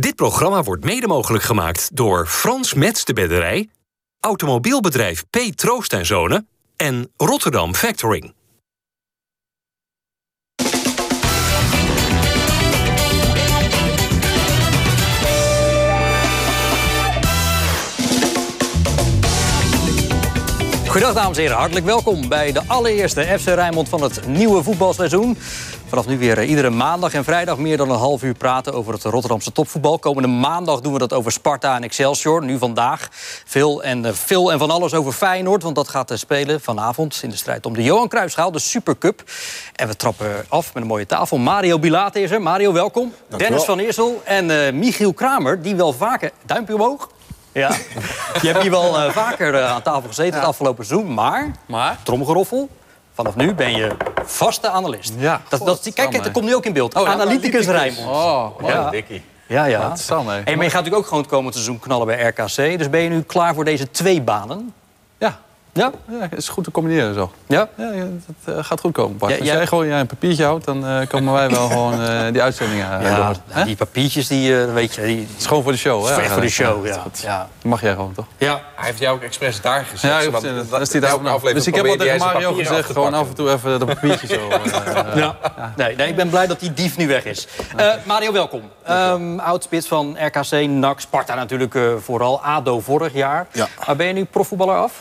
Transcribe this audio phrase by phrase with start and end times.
[0.00, 3.68] Dit programma wordt mede mogelijk gemaakt door Frans Mets de Bedderij,
[4.20, 5.38] automobielbedrijf P.
[5.54, 8.34] Troost en Zonen en Rotterdam Factoring.
[20.90, 25.38] Goedendag dames en heren, hartelijk welkom bij de allereerste FC Rijnmond van het nieuwe voetbalseizoen.
[25.86, 28.92] Vanaf nu weer eh, iedere maandag en vrijdag meer dan een half uur praten over
[28.92, 29.98] het Rotterdamse topvoetbal.
[29.98, 32.44] Komende maandag doen we dat over Sparta en Excelsior.
[32.44, 33.08] Nu vandaag
[33.44, 37.30] veel en, eh, veel en van alles over Feyenoord, want dat gaat spelen vanavond in
[37.30, 39.22] de strijd om de Johan Cruijffschaal, de Supercup.
[39.74, 41.38] En we trappen af met een mooie tafel.
[41.38, 42.42] Mario Bilate is er.
[42.42, 43.12] Mario, welkom.
[43.36, 46.30] Dennis van Eersel en uh, Michiel Kramer, die wel vaker...
[46.46, 47.08] Duimpje omhoog.
[47.52, 47.68] Ja,
[48.40, 51.14] je hebt hier wel uh, vaker uh, aan tafel gezeten het afgelopen seizoen.
[51.14, 51.98] Maar, Maar?
[52.02, 52.68] tromgeroffel,
[53.14, 55.12] vanaf nu ben je vaste analist.
[55.18, 55.40] Ja.
[55.48, 56.94] Dat, dat, kijk, dat komt nu ook in beeld.
[56.94, 57.08] Oh.
[57.08, 58.08] Analyticus Rijnmond.
[58.08, 58.72] Oh, mooi.
[58.74, 58.90] Ja.
[58.90, 59.22] Dikkie.
[59.46, 59.96] Ja, ja.
[59.96, 62.78] Sam, maar je gaat natuurlijk ook gewoon het komend seizoen knallen bij RKC.
[62.78, 64.74] Dus ben je nu klaar voor deze twee banen?
[65.72, 65.90] Ja.
[66.08, 66.16] Ja?
[66.18, 67.32] ja, het is goed te combineren zo.
[67.46, 67.68] Ja?
[67.76, 68.02] Ja, ja,
[68.44, 69.32] het eh, gaat goed komen, Bart.
[69.32, 72.32] Ja, Als jij- gewoon jij een papiertje houdt, dan eh, komen wij wel gewoon eh,
[72.32, 73.64] die uitzendingen eh, Ja, door.
[73.64, 75.20] Die papiertjes, die, eh, weet je, die...
[75.20, 76.28] Het is gewoon voor de show, hè?
[76.28, 77.00] Voor de show, ja.
[77.04, 77.38] Dat, ja.
[77.38, 78.26] dat mag jij gewoon, toch?
[78.38, 78.60] ja.
[78.76, 80.10] Hij heeft jou ook expres daar gezet.
[80.10, 81.26] Ja, zodat- dat, dat- dat is die daar vanaf.
[81.34, 84.30] aflevering Dus ik heb al tegen Mario gezegd, gewoon af en toe even de papiertjes
[84.30, 84.40] zo.
[85.14, 85.36] Ja.
[85.76, 87.46] Nee, nee, ik ben blij dat die dief nu weg is.
[87.76, 88.62] Eh, Mario, welkom.
[88.90, 92.42] Um, Oudspits van RKC, NAC, Sparta natuurlijk eh, vooral.
[92.42, 93.46] ADO vorig jaar.
[93.52, 93.68] Ja.
[93.86, 94.92] Maar ben je nu profvoetballer af?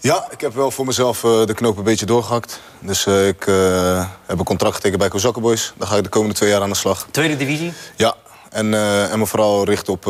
[0.00, 2.60] Ja, ik heb wel voor mezelf eh, de knoop een beetje doorgehakt.
[2.80, 5.72] Dus eh, ik eh, heb een contract getekend bij Kozakkenboys.
[5.76, 7.06] Daar ga ik de komende twee jaar aan de slag.
[7.10, 7.72] Tweede divisie.
[7.96, 8.14] Ja,
[8.50, 8.74] en,
[9.10, 10.06] en me vooral richten op,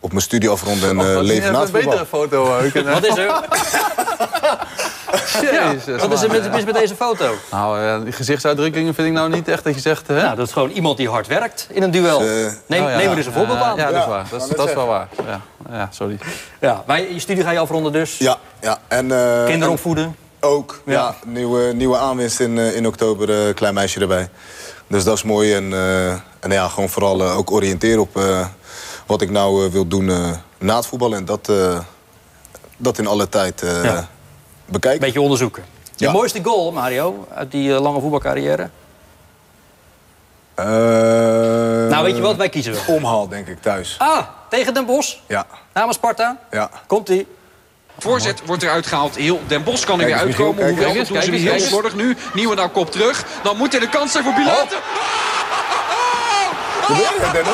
[0.00, 1.90] op mijn studie afronden en Oh, leven na een het voetbal.
[1.90, 2.58] betere foto.
[2.72, 3.26] kunnen- Wat is er,
[5.40, 7.34] Jezus, wat is er mis met deze foto?
[7.50, 10.06] Nou, ja, die gezichtsuitdrukkingen vind ik nou niet echt dat je zegt...
[10.06, 10.22] Hè?
[10.22, 12.20] Nou, dat is gewoon iemand die hard werkt in een duel.
[12.20, 12.26] Eh,
[12.66, 12.96] neem, Oh, ja.
[12.96, 13.76] neem er eens een voorbeeld aan.
[13.76, 14.26] Ja, dat is waar.
[14.30, 15.08] Dat is, dat wel waar.
[15.26, 15.40] Ja,
[15.70, 16.18] ja sorry.
[16.60, 18.18] Ja, maar je studie ga je afronden dus.
[18.18, 18.78] Ja, ja.
[18.88, 20.16] En, eh, Kinderen en opvoeden.
[20.40, 20.80] ook.
[20.84, 20.92] Ja.
[20.92, 21.14] Ja.
[21.26, 23.46] nieuwe, nieuwe aanwinst in, eh, in oktober.
[23.48, 24.28] eh, klein meisje erbij.
[24.86, 25.54] Dus dat is mooi.
[25.54, 28.46] En, eh, en ja, gewoon vooral eh, ook oriënteren op eh,
[29.06, 31.18] wat ik nou eh, wil doen eh, na het voetballen.
[31.18, 31.78] En dat, eh,
[32.76, 34.08] dat in alle tijd eh, Ja.
[34.66, 35.00] Bekijken.
[35.00, 35.64] Beetje onderzoeken.
[35.96, 36.12] Je Ja.
[36.12, 38.68] mooiste goal, Mario, uit die eh, lange voetbalcarrière?
[40.54, 40.64] Eh,
[41.90, 42.36] nou, weet je wat?
[42.36, 42.96] Wij kiezen wel.
[42.96, 43.94] Omhaal, denk ik, thuis.
[43.98, 44.18] Ah,
[44.48, 45.16] tegen Den Bosch.
[45.26, 46.36] Ja, Namens Sparta.
[46.50, 46.70] ja.
[46.86, 47.26] Komt-ie.
[47.98, 49.14] Voorzet wordt eruit gehaald.
[49.16, 50.54] Heel Den Bos kan er Kijk weer uitkomen.
[50.56, 51.70] kijk Hoewel eens, dat doen ze kijk weer eens, heel kijk eens.
[51.70, 52.16] slordig nu.
[52.34, 53.24] Nieuwendaal kop terug.
[53.42, 54.78] Dan moet hij de kans zijn voor Bilater.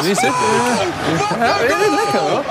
[0.03, 0.31] Wie is dit?
[1.19, 1.31] Wat
[1.71, 2.43] een goal!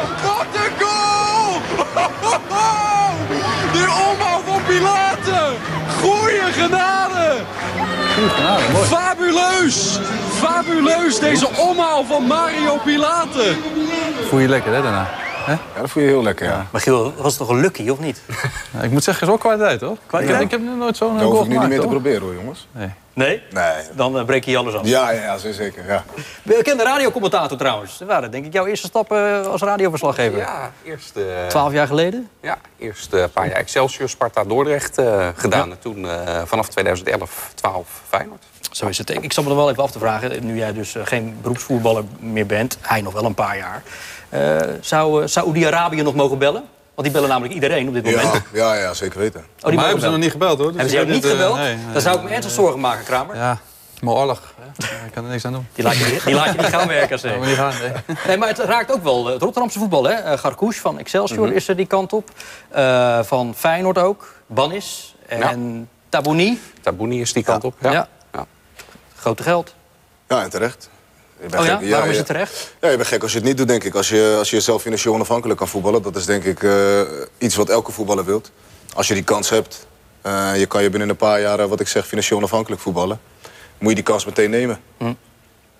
[6.61, 7.41] Genade!
[8.87, 9.99] Fabuleus!
[10.39, 13.57] Fabuleus deze omhaal van Mario Pilaten!
[14.29, 15.09] Voel je lekker, hè, daarna?
[15.45, 15.51] Hè?
[15.51, 16.67] Ja, dat voel je heel lekker, ja.
[16.71, 18.21] Maar Giel, was het toch een lucky, of niet?
[18.73, 19.91] Ja, ik moet zeggen, is ook kwaliteit, hoor.
[19.91, 20.37] Ik Kwaliteit?
[20.37, 21.93] heb, ik heb nooit zo'n goal hoef ik nu niet gemaakt, meer te hoor.
[21.93, 22.67] proberen, hoor, jongens.
[22.71, 22.89] Nee.
[23.13, 23.41] Nee?
[23.51, 23.73] Nee.
[23.95, 24.87] Dan eh, breek je alles af.
[24.87, 26.03] Ja, ja, ja zeker, ja.
[26.43, 27.97] Bekende radiocommentator trouwens.
[27.97, 30.37] Dat waren denk ik jouw eerste stappen als radioverslaggever.
[30.37, 32.29] Ja, eerst, eh, Twaalf jaar geleden?
[32.41, 35.71] ja, eerst eh, een paar jaar Excelsior, Sparta, Dordrecht eh, gedaan.
[35.71, 38.43] En toen eh, vanaf 2011, 12 Feyenoord.
[38.71, 39.09] Zo is het.
[39.09, 41.37] Ik ik zat me er wel even af te vragen, nu jij dus eh, geen
[41.41, 43.83] beroepsvoetballer meer bent, hij nog wel een paar jaar.
[44.31, 46.63] Eh, zou eh, Saoedi-Arabië nog mogen bellen?
[46.95, 48.23] Want die bellen namelijk iedereen op dit moment.
[48.23, 49.39] Ja, ja, ja, zeker weten.
[49.59, 50.71] Oh, die Maar hebben ze nog niet gebeld, hoor.
[50.71, 51.57] Dus Hebben ze jou ik niet gebeld?
[51.57, 53.35] eh, nee, nee, Dan zou ik me ernstig zorgen maken, Kramer.
[53.35, 53.57] Ja,
[54.01, 54.53] maar oorlog.
[55.05, 55.67] Ik kan er niks aan doen.
[55.73, 57.19] Die, laat je, niet- die laat je niet gaan bij RKC.
[57.19, 58.17] Gaan we niet gaan, nee.
[58.27, 60.03] Nee, maar het raakt ook wel het Rotterdamse voetbal.
[60.03, 60.37] Hè?
[60.37, 62.29] Garkouche van Excelsior is er die kant op.
[62.69, 64.33] Eh, van Feyenoord ook.
[64.47, 65.15] Banis.
[65.27, 66.61] En Tabouni.
[66.81, 67.73] Tabouni is die kant op.
[67.79, 67.91] Ja.
[67.91, 68.07] Ja.
[68.33, 68.45] Ja.
[69.15, 69.73] Grote geld.
[70.27, 70.89] Ja, en terecht.
[71.43, 71.77] Oh ja?
[71.77, 71.89] gek.
[71.89, 72.73] Waarom is het terecht?
[72.81, 73.95] Ja, je bent gek als je het niet doet, denk ik.
[73.95, 76.01] Als je, als je jezelf financieel onafhankelijk kan voetballen...
[76.01, 77.01] dat is denk ik eh,
[77.37, 78.51] iets wat elke voetballer wilt.
[78.93, 79.87] Als je die kans hebt,
[80.21, 81.67] eh, je kan je binnen een paar jaar...
[81.67, 83.19] wat ik zeg, financieel onafhankelijk voetballen...
[83.77, 84.79] moet je die kans meteen nemen.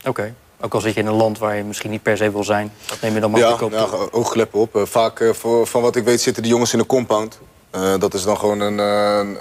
[0.06, 0.34] Oké.
[0.62, 2.74] Ook al zit je in een land waar je misschien niet per se wil zijn.
[2.86, 4.00] Dat neem je dan Ja, makkelijk op.
[4.02, 4.76] ja oogkleppen op.
[4.76, 7.40] Eh, vaak, voor, van wat ik weet, zitten die jongens in een compound.
[8.00, 8.78] Dat is dan gewoon een,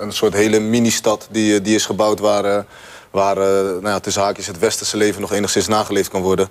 [0.03, 2.19] een soort hele mini-stad die, die is gebouwd...
[2.19, 2.65] waar,
[3.11, 6.49] waar eh, nou ja, tussen haakjes het westerse leven nog enigszins nageleefd kan worden.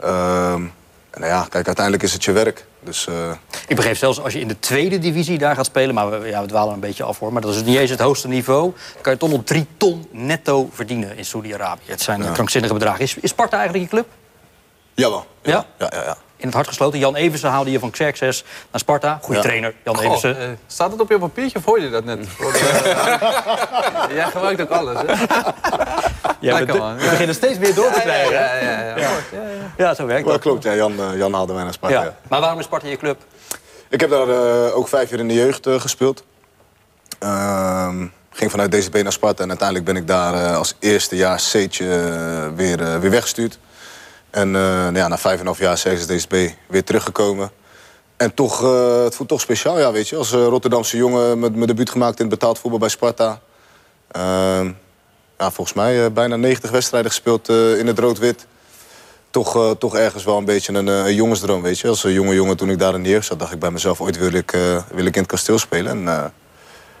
[0.00, 0.62] Ehm,
[1.10, 2.66] en nou ja, kijk, uiteindelijk is het je werk.
[2.80, 3.30] Dus eh,
[3.66, 5.94] Ik begreep zelfs als je in de tweede divisie daar gaat spelen...
[5.94, 8.00] maar we, ja, we dwalen een beetje af hoor, maar dat is niet eens het
[8.00, 8.72] hoogste niveau...
[8.92, 11.82] dan kan je toch nog drie ton netto verdienen in Saudi-Arabië.
[11.84, 13.00] Het zijn krankzinnige bedragen.
[13.00, 14.06] Is, is Sparta eigenlijk je club?
[14.94, 15.26] jawel.
[15.42, 15.66] Ja?
[15.78, 16.16] Ja, ja, ja.
[16.42, 16.98] In het hart gesloten.
[16.98, 19.18] Jan Eversen haalde je van Xerxes naar Sparta.
[19.22, 20.40] Goede trainer, Jan Goh, Eversen.
[20.40, 22.18] eh, staat het op je papiertje of hoorde je dat net?
[22.38, 25.12] De- Jij gebruikt ook alles, hè?
[26.40, 26.96] Ja, lekker, we, man.
[26.96, 28.32] we beginnen steeds meer door te krijgen.
[28.32, 28.96] Ja, ja, ja.
[28.98, 29.10] ja.
[29.76, 30.40] Ja, zo werkt Ja, dat.
[30.40, 31.96] klopt, ja, Jan, eh, Jan haalde mij naar Sparta.
[31.98, 32.02] Ja.
[32.04, 32.14] ja.
[32.28, 33.20] Maar waarom is Sparta je club?
[33.88, 36.24] Ik heb daar eh, ook vijf jaar in de jeugd eh, gespeeld.
[37.18, 41.36] Ehm, ging vanuit DCB naar Sparta en uiteindelijk ben ik daar eh, als eerste jaar
[41.36, 43.58] C'tje eh, weer, eh, weer weggestuurd.
[44.32, 46.34] En eh, nou ja, na vijf en half jaar CSS DCB
[46.68, 47.50] weer teruggekomen.
[48.16, 50.16] En toch, eh, het voelt toch speciaal, ja, weet je.
[50.16, 53.40] Als eh, Rotterdamse jongen met mijn debuut gemaakt in het betaald voetbal bij Sparta.
[54.10, 54.70] Ehm,
[55.38, 58.46] ja, volgens mij eh, bijna 90 wedstrijden gespeeld eh, in het rood-wit.
[59.30, 61.88] Toch, eh, toch ergens wel een beetje een, eh, een jongensdroom, weet je.
[61.88, 64.00] Als een jonge jongen toen ik daar in de jeugd zat, dacht ik bij mezelf...
[64.00, 65.90] ooit wil ik, eh, wil ik in het kasteel spelen.
[65.92, 66.24] En eh,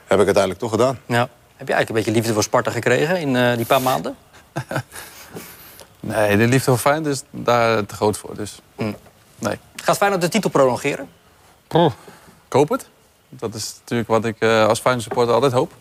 [0.06, 0.98] heb ik uiteindelijk toch gedaan.
[1.06, 1.28] Ja.
[1.56, 4.16] Heb je eigenlijk een beetje liefde voor Sparta gekregen in eh, die paar maanden?
[6.12, 8.36] Nee, de liefde voor Feyenoord is daar te groot voor.
[8.36, 8.96] Dus Mm.
[9.38, 9.58] nee.
[9.76, 11.08] Gaat Feyenoord de titel prolongeren?
[12.46, 12.86] Ik hoop het.
[13.28, 15.72] Dat is natuurlijk wat ik eh, als Feyenoord supporter altijd hoop.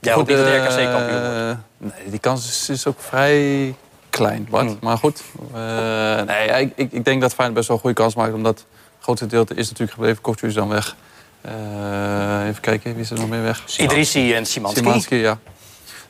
[0.00, 1.58] Ja, hoopt niet dat de eh, RKC kampioen wordt.
[1.76, 3.74] Nee, die kans is, is ook vrij
[4.10, 4.66] klein, Bart.
[4.66, 4.78] Mm.
[4.80, 5.22] Maar goed,
[5.54, 8.32] eh, nee, ik, ik, ik denk dat Feyenoord best wel een goede kans maakt.
[8.32, 8.66] Omdat het
[9.00, 10.22] grootste gedeelte is natuurlijk gebleven.
[10.22, 10.96] Kokju is dan weg.
[11.40, 13.78] Eh, even kijken, wie is er nog meer weg?
[13.78, 14.80] Idrissi en Simanski.
[14.80, 15.38] Szymanski, ja.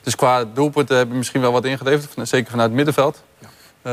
[0.01, 2.27] Dus qua doelpunten heb je misschien wel wat ingeleverd.
[2.29, 3.23] Zeker vanuit het middenveld.
[3.85, 3.91] Eh,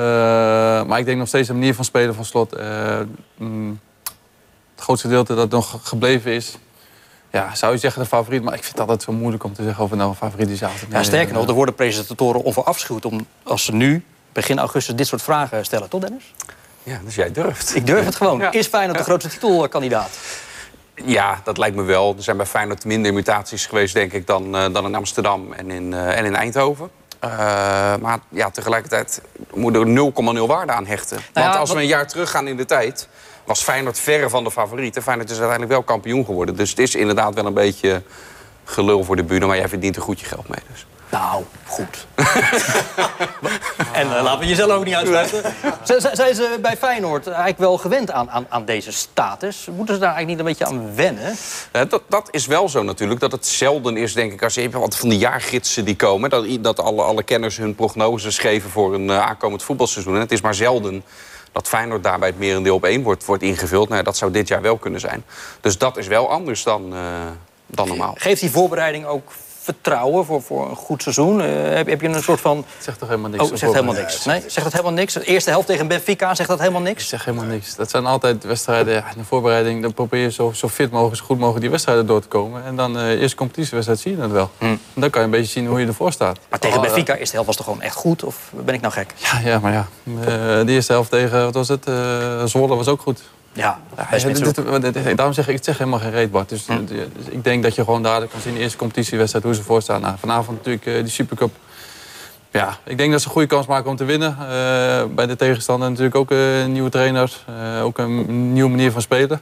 [0.85, 2.53] maar ik denk nog steeds de manier van spelen van Slot.
[2.53, 2.99] eh,
[3.37, 3.81] mm,
[4.75, 6.59] het grootste gedeelte dat nog gebleven is...
[7.31, 8.43] Ja, zou je zeggen de favoriet.
[8.43, 10.49] Maar ik vind het altijd zo moeilijk om te zeggen of het nou een favoriet
[10.49, 10.59] is.
[10.59, 15.07] Ja, sterker eh, nog, er worden presentatoren onverafschuwd om, als ze nu, begin augustus, dit
[15.07, 15.89] soort vragen stellen.
[15.89, 16.35] Toch, Dennis?
[16.83, 17.75] Ja, dus jij durft.
[17.77, 18.39] Ik durf het gewoon.
[18.41, 18.53] Ja.
[18.53, 20.19] Is Feyenoord de grootste titelkandidaat?
[21.05, 22.15] Ja, dat lijkt me wel.
[22.17, 25.71] Er zijn bij Feyenoord minder mutaties geweest, denk ik, dan, eh, dan in Amsterdam en
[25.71, 26.91] in, eh, en in Eindhoven.
[27.23, 27.29] Eh,
[28.01, 29.21] maar ja, tegelijkertijd
[29.55, 31.17] moet er 0,0 waarde aan hechten.
[31.33, 33.09] Nou Want als wat- we een jaar teruggaan in de tijd...
[33.45, 34.97] was Feyenoord verre van de favoriet.
[34.97, 36.57] En Feyenoord is uiteindelijk wel kampioen geworden.
[36.57, 38.03] Dus het is inderdaad wel een beetje
[38.65, 39.47] gelul voor de bühne.
[39.47, 40.61] Maar jij verdient er goed je geld mee.
[40.71, 40.87] Dus.
[41.13, 42.07] Nou, goed.
[43.93, 45.43] en eh, laten we jezelf ook niet uitsluiten.
[46.13, 49.69] Zijn ze bij Feyenoord eigenlijk wel gewend aan, aan, aan deze status?
[49.77, 51.37] Moeten ze daar eigenlijk niet een beetje aan wennen?
[51.89, 53.21] Dat, dat is wel zo natuurlijk.
[53.21, 56.31] Dat het zelden is, denk ik, als je hebt wat van die jaargidsen die komen...
[56.31, 60.15] dat, dat alle, alle kenners hun prognoses geven voor een eh, aankomend voetbalseizoen.
[60.15, 61.05] En het is maar zelden
[61.53, 63.89] dat Feyenoord daarbij het merendeel op één wordt, wordt ingevuld.
[63.89, 65.25] Nou, dat zou dit jaar wel kunnen zijn.
[65.61, 67.01] Dus dat is wel anders dan, eh,
[67.67, 68.15] dan normaal.
[68.19, 69.33] Geeft die voorbereiding ook
[69.63, 71.41] vertrouwen voor, voor een goed seizoen?
[71.41, 72.65] Eh, heb, heb je een soort van...
[72.79, 73.43] zegt toch helemaal niks?
[73.43, 74.25] Oh, zegt helemaal niks.
[74.25, 75.13] Nee, zegt dat helemaal niks?
[75.13, 77.09] De eerste helft tegen Benfica, zegt dat helemaal Ik niks?
[77.09, 77.75] zeg helemaal niks.
[77.75, 78.95] Dat zijn altijd wedstrijden.
[78.95, 81.71] Ja, in de voorbereiding dan probeer je zo, zo fit mogelijk, zo goed mogelijk die
[81.71, 82.65] wedstrijden door te komen.
[82.65, 84.51] En dan eh eerste competitiewedstrijd zie je dat wel.
[84.59, 86.39] En dan kan je een beetje zien hoe je ervoor staat.
[86.51, 88.25] Maar tegen Oh, Benfica, eerste helft was toch gewoon echt goed?
[88.25, 89.15] Of ben ik nou gek?
[89.17, 89.87] Ja, ja maar ja.
[90.21, 90.25] Eh,
[90.67, 91.85] de eerste helft tegen, wat was het?
[92.51, 93.23] Zwolle was ook goed.
[93.53, 93.79] Ja,
[94.11, 96.49] dit- dit- dit- daarom zeg ik, ik zeg helemaal geen reet, Bart.
[96.49, 96.85] Dus, Hm.
[96.85, 99.63] dus ik denk dat je gewoon dadelijk kan zien in de eerste competitiewedstrijd hoe ze
[99.63, 100.01] voor staan.
[100.01, 101.51] Nou, vanavond natuurlijk eh, die Supercup.
[102.51, 104.37] Ja, ik denk dat ze een goede kans maken om te winnen.
[104.41, 107.45] Eh, bij de tegenstander natuurlijk ook eh, een nieuwe trainer.
[107.77, 109.41] eh, ook een nieuwe manier van spelen.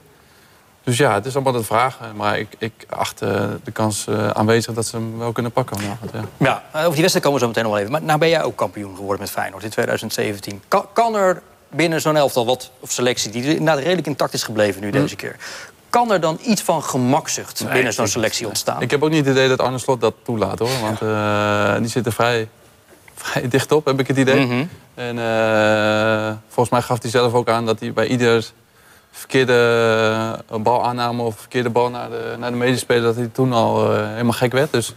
[0.83, 1.97] Dus ja, het is allemaal de vraag.
[2.01, 5.51] Eh, Maar ik, ik acht eh, de kans eh, aanwezig dat ze hem wel kunnen
[5.51, 6.11] pakken vanavond.
[6.13, 6.19] Ja.
[6.37, 7.91] Ja, eh, over die wedstrijd komen we zo meteen nog wel even.
[7.91, 10.61] Maar nou ben jij ook kampioen geworden met Feyenoord in 2017.
[10.67, 11.41] Kan, kan er
[11.71, 15.35] binnen zo'n elftal wat, of selectie, die inderdaad redelijk intact is gebleven nu deze keer...
[15.89, 18.81] kan er dan iets van gemakzucht binnen zo'n selectie ontstaan?
[18.81, 20.79] Ik heb ook niet het idee dat Arne Slot dat toelaat hoor.
[20.81, 22.47] Want eh, die zit er vrij,
[23.15, 24.45] vrij dicht op, heb ik het idee.
[24.45, 24.65] Mhm.
[24.93, 28.51] En eh, volgens mij gaf hij zelf ook aan dat hij bij ieder
[29.11, 29.53] verkeerde
[30.49, 34.31] eh, balaanname of verkeerde bal naar de, naar de medespeler, dat hij toen al helemaal
[34.31, 34.71] gek werd.
[34.71, 34.93] Dus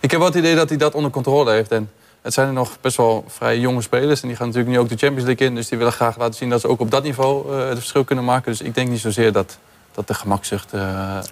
[0.00, 1.70] ik heb wel het idee dat hij dat onder controle heeft.
[1.70, 1.90] En
[2.28, 4.22] het zijn er nog best wel vrij jonge spelers.
[4.22, 5.54] En die gaan natuurlijk nu ook de Champions League in.
[5.54, 8.04] Dus die willen graag laten zien dat ze ook op dat niveau eh, het verschil
[8.04, 8.52] kunnen maken.
[8.52, 9.58] Dus ik denk niet zozeer dat,
[9.94, 10.72] dat de gemakzucht...
[10.72, 10.80] eh,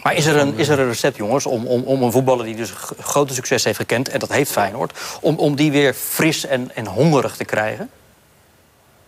[0.03, 2.57] Maar is er een, is er een recept, jongens, om, om, om een voetballer die
[2.57, 4.09] dus grote succes heeft gekend...
[4.09, 7.91] en dat heeft Feyenoord, om, om die weer fris en, en hongerig te krijgen?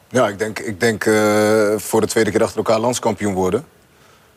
[0.09, 1.13] Ja, ik denk, ik denk eh,
[1.77, 3.65] voor de tweede keer achter elkaar landskampioen worden.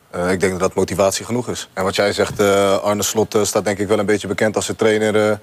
[0.09, 1.69] Eh, ik denk dat dat motivatie genoeg is.
[1.73, 4.55] En wat jij zegt, eh, Arne Slot eh, staat denk ik wel een beetje bekend
[4.55, 5.37] als een trainer eh,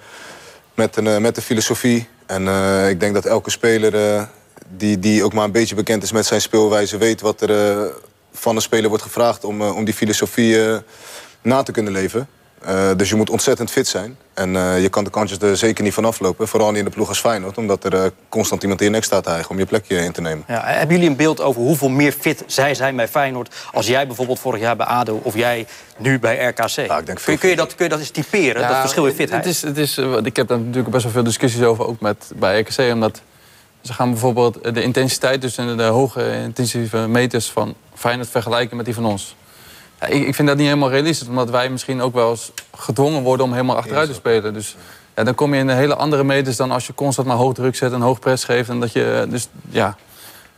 [0.78, 2.08] met, een, eh, met een filosofie.
[2.26, 4.22] En eh, ik denk dat elke speler eh,
[4.76, 6.98] die, die ook maar een beetje bekend is met zijn speelwijze...
[6.98, 7.90] weet wat er
[8.32, 10.56] van een speler wordt gevraagd om, om die filosofie
[11.42, 12.28] na te kunnen leven.
[12.64, 14.16] Eh, dus je moet ontzettend fit zijn.
[14.34, 16.48] En eh, je kan de kansjes er zeker niet van aflopen.
[16.48, 17.58] Vooral niet in de ploeg als Feyenoord.
[17.58, 20.20] Omdat er eh, constant iemand in je nek staat hijgen om je plekje in te
[20.20, 20.44] nemen.
[20.48, 23.54] Ja, hebben jullie een beeld over hoeveel meer fit zij zijn bij Feyenoord...
[23.72, 26.76] als jij bijvoorbeeld vorig jaar bij ADO of jij nu bij RKC?
[26.76, 29.06] ik denk kun, veel je, kun, je dat, kun je dat eens typeren, dat verschil
[29.06, 29.44] in fitheid?
[29.44, 32.32] Het is, het is, ik heb daar natuurlijk best wel veel discussies over, ook met,
[32.36, 32.92] bij RKC.
[32.92, 33.20] Omdat
[33.82, 38.94] ze gaan bijvoorbeeld de intensiteit, dus de hoge intensieve meters van Feyenoord vergelijken met die
[38.94, 39.36] van ons.
[40.00, 43.46] Ik, ik, vind dat niet helemaal realistisch, omdat wij misschien ook wel eens gedwongen worden
[43.46, 44.54] om helemaal achteruit te spelen.
[44.54, 44.76] Dus
[45.16, 47.54] ja, dan kom je in een hele andere meters dan als je constant maar hoog
[47.54, 48.68] druk zet en hoog press geeft.
[48.68, 49.96] En dat je, dus ja,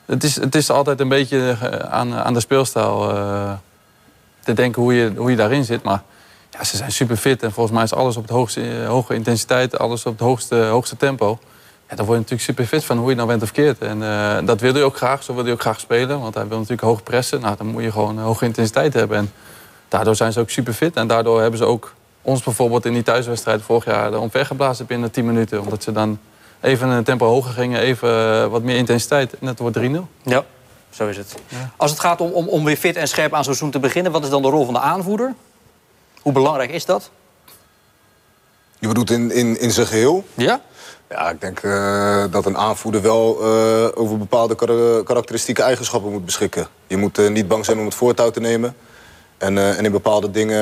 [0.06, 3.52] het is, het is altijd een beetje eh, aan, aan de speelstijl uh,
[4.44, 5.82] te denken hoe je, hoe je daarin zit.
[5.82, 6.02] Maar
[6.50, 9.14] ja, ze zijn super fit en volgens mij is alles op het hoogste, eh, hoge
[9.14, 11.38] intensiteit, alles op het hoogste, hoogste tempo.
[11.90, 13.78] Ja, daar word je natuurlijk super fit van, hoe je nou bent of keert.
[13.78, 16.20] En uh, dat wil hij ook graag, zo wil hij ook graag spelen.
[16.20, 17.40] Want hij wil natuurlijk hoog pressen.
[17.40, 19.16] Nou, dan moet je gewoon hoge intensiteit hebben.
[19.16, 19.32] En
[19.88, 20.97] daardoor zijn ze ook super fit.
[20.97, 25.26] En daardoor hebben ze ook ons bijvoorbeeld in die thuiswedstrijd vorig jaar omvergeblazen binnen 10
[25.26, 25.61] minuten.
[25.61, 26.18] Omdat ze dan
[26.61, 29.38] even een tempo hoger gingen, even wat meer intensiteit.
[29.38, 29.82] En het wordt 3-0.
[30.23, 30.44] Ja,
[30.90, 31.35] zo is het.
[31.49, 31.70] Ja.
[31.76, 34.12] Als het gaat om, om, om weer fit en scherp aan zo'n seizoen te beginnen...
[34.12, 35.35] wat is dan de rol van de aanvoerder?
[36.20, 37.11] Hoe belangrijk is dat?
[38.78, 40.25] Je bedoelt in, in, in zijn geheel?
[40.35, 40.61] Ja.
[41.11, 44.55] Ja, ik denk uh, dat een aanvoerder wel uh, over bepaalde
[45.05, 46.67] karakteristieke eigenschappen moet beschikken.
[46.87, 48.76] Je moet uh, niet bang zijn om het voortouw te nemen.
[49.38, 50.61] En, en in bepaalde dingen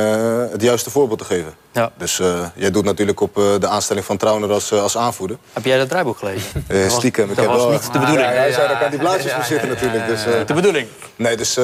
[0.50, 1.54] het juiste voorbeeld te geven.
[1.72, 1.92] Ja.
[1.96, 2.16] Dus
[2.54, 5.36] jij doet natuurlijk op de aanstelling van Trauner als, als aanvoerder.
[5.52, 6.64] Heb jij dat draaiboek gelezen?
[6.90, 7.34] stiekem.
[7.34, 8.28] Dat was niet de bedoeling.
[8.28, 10.06] Ja, hij zei, daar kan die blaadjes voor zitten natuurlijk.
[10.06, 10.88] Dus, de bedoeling.
[11.16, 11.56] Nee, dus...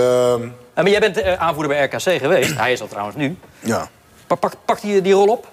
[0.75, 2.57] maar jij bent aanvoerder bij RKC geweest.
[2.57, 3.37] Hij is al trouwens nu.
[3.61, 3.89] Ja.
[4.27, 5.47] Pakt pak die, die rol op?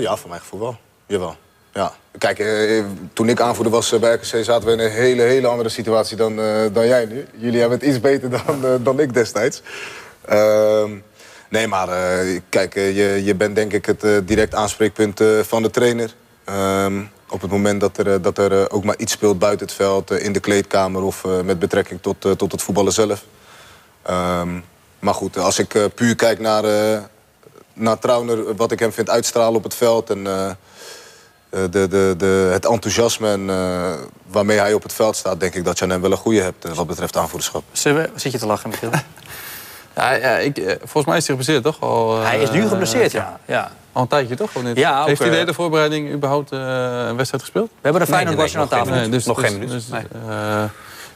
[0.00, 0.76] ja, voor mijn gevoel wel.
[1.08, 1.36] Jawel.
[1.72, 1.92] Ja.
[2.18, 5.68] Kijk, eh, toen ik aanvoerder was bij RKC zaten we in een hele, hele andere
[5.68, 7.26] situatie dan, uh, dan jij nu.
[7.36, 9.62] Jullie hebben het iets beter dan, dan ik destijds.
[10.32, 10.84] Uh,
[11.48, 11.88] nee, maar
[12.48, 16.14] kijk, je, je bent denk ik het direct aanspreekpunt van de trainer.
[16.44, 20.10] Ehm, op het moment dat er, dat er ook maar iets speelt buiten het veld,
[20.10, 23.24] in de kleedkamer of met betrekking tot, tot het voetballen zelf.
[24.02, 24.60] Ehm,
[24.98, 26.64] maar goed, als ik puur kijk naar,
[27.78, 30.50] naar Trauner, wat ik hem vind uitstralen op het veld en eh,
[31.50, 33.92] de, de, de, het enthousiasme en, uh,
[34.26, 35.40] waarmee hij op het veld staat...
[35.40, 37.62] denk ik dat je aan hem wel een goede hebt uh, wat betreft aanvoerderschap.
[37.72, 38.90] Zit je te lachen, Michiel?
[39.96, 41.80] ja, ja ik, volgens mij is hij geblesseerd, toch?
[41.80, 43.40] Al, hij is nu geblesseerd, ja.
[43.44, 43.70] ja.
[43.92, 44.62] Al een tijdje, toch?
[44.62, 44.76] Niet?
[44.76, 47.68] Ja, Heeft hij de hele voorbereiding überhaupt een wedstrijd gespeeld?
[47.68, 48.94] We hebben een fijne nee, aan tafel.
[48.94, 49.70] Nee, dus, nog geen minuut.
[49.70, 49.86] Dus,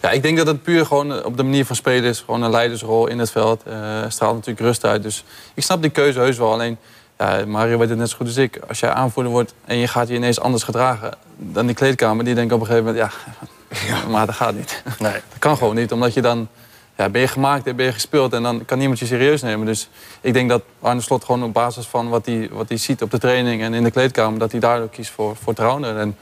[0.00, 2.20] ja, ik denk dat het puur gewoon op de manier van spelen is.
[2.20, 3.62] Gewoon een leidersrol in het veld.
[4.08, 5.02] straalt natuurlijk rust uit.
[5.02, 5.24] Dus
[5.54, 6.52] ik snap die keuze heus wel.
[6.52, 6.78] Alleen
[7.22, 8.60] ja, Mario weet het net zo goed als ik.
[8.68, 12.34] Als jij aanvoerder wordt en je gaat je ineens anders gedragen dan die kleedkamer, die
[12.34, 14.08] denkt op een gegeven moment, ja, ja.
[14.08, 14.82] maar dat gaat niet.
[14.98, 15.12] Nee.
[15.12, 16.48] Dat kan gewoon niet, omdat je dan
[16.96, 19.66] ja, ben je gemaakt en ben je gespeeld en dan kan niemand je serieus nemen.
[19.66, 19.88] Dus
[20.20, 23.10] ik denk dat Arne Slot gewoon op basis van wat hij, wat hij ziet op
[23.10, 25.96] de training en in de kleedkamer, dat hij daardoor kiest voor, voor Trouwner.
[25.96, 26.16] En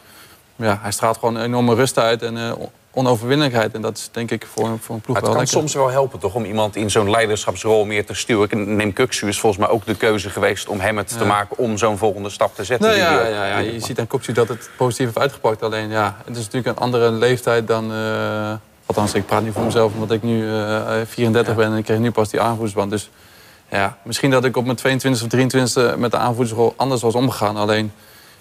[0.56, 2.52] ja, hij straalt gewoon een enorme rust uit en uh,
[2.92, 3.74] onoverwinnelijkheid.
[3.74, 6.18] En dat is denk ik voor, voor een ploeg maar het kan soms wel helpen
[6.18, 8.76] toch om iemand in zo'n leiderschapsrol meer te sturen.
[8.76, 11.78] Neem Kuksu is volgens mij ook de keuze geweest om hem het te maken om
[11.78, 12.88] zo'n volgende stap te zetten.
[12.88, 15.62] Nou, ja, ja, ja, je ziet aan Kuksu dat het positief heeft uitgepakt.
[15.62, 17.92] Alleen ja, het is natuurlijk een andere leeftijd dan...
[17.92, 18.52] Uh,
[18.86, 21.98] althans, ik praat niet voor mezelf omdat ik nu uh, 34 ben en ik kreeg
[21.98, 22.90] nu pas die aanvoerdersband.
[22.90, 23.10] Dus
[23.70, 27.56] ja, misschien dat ik op mijn 22 of 23 met de aanvoerdersrol anders was omgegaan.
[27.56, 27.92] Alleen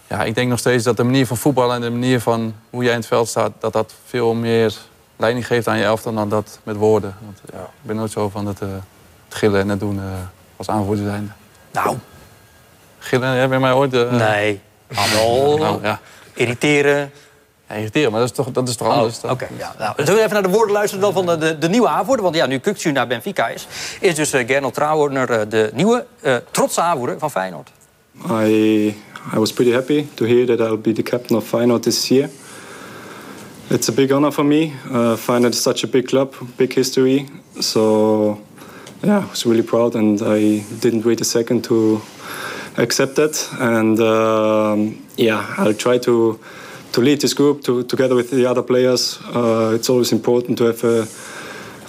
[0.10, 2.84] ja, ik denk nog steeds dat de manier van voetballen en de manier van hoe
[2.84, 4.78] jij in het veld staat, dat dat veel meer
[5.16, 7.16] leiding geeft aan je elftal dan dat met woorden.
[7.22, 8.70] Want, ja, ik ben nooit zo van het, uh,
[9.26, 10.04] het gillen en het doen uh,
[10.56, 11.34] als aanvoerder zijn.
[11.72, 11.98] Nou.
[13.00, 13.94] Gillen, heb je mij ooit...
[13.94, 14.62] Uh, nee.
[14.94, 15.58] Hallo.
[15.58, 16.00] nou, ja.
[16.34, 17.12] Irriteren.
[17.68, 19.18] Ja, irriteren, maar dat is toch, dat is toch anders.
[19.18, 19.74] Oh, Oké, okay, ja.
[19.78, 22.24] Nou, zullen we even naar de woorden luisteren dan van de, de, nieuwe aanvoerder?
[22.24, 23.68] Want ja, nu Kukcu naar Benfica is,
[24.00, 27.72] is dus uh, Gernot Trauner de nieuwe uh, trotse aanvoerder van Feyenoord.
[28.32, 32.10] I I was pretty happy to hear that I'll be the captain of Feyenoord this
[32.10, 32.30] year.
[33.70, 34.74] It's a big honor for me.
[34.86, 37.28] Uh, Feyenoord is such a big club, big history.
[37.60, 38.42] So,
[39.04, 42.02] yeah, I was really proud, and I didn't wait a second to
[42.78, 43.48] accept that.
[43.60, 46.40] And um, yeah, I'll try to
[46.92, 49.20] to lead this group to, together with the other players.
[49.36, 51.08] Uh, it's always important to have a,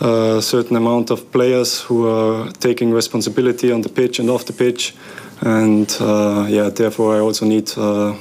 [0.04, 4.52] a certain amount of players who are taking responsibility on the pitch and off the
[4.52, 4.94] pitch.
[5.42, 8.14] And uh, yeah, therefore I also need uh,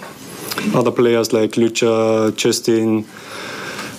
[0.74, 3.06] other players like Lucha, Justin,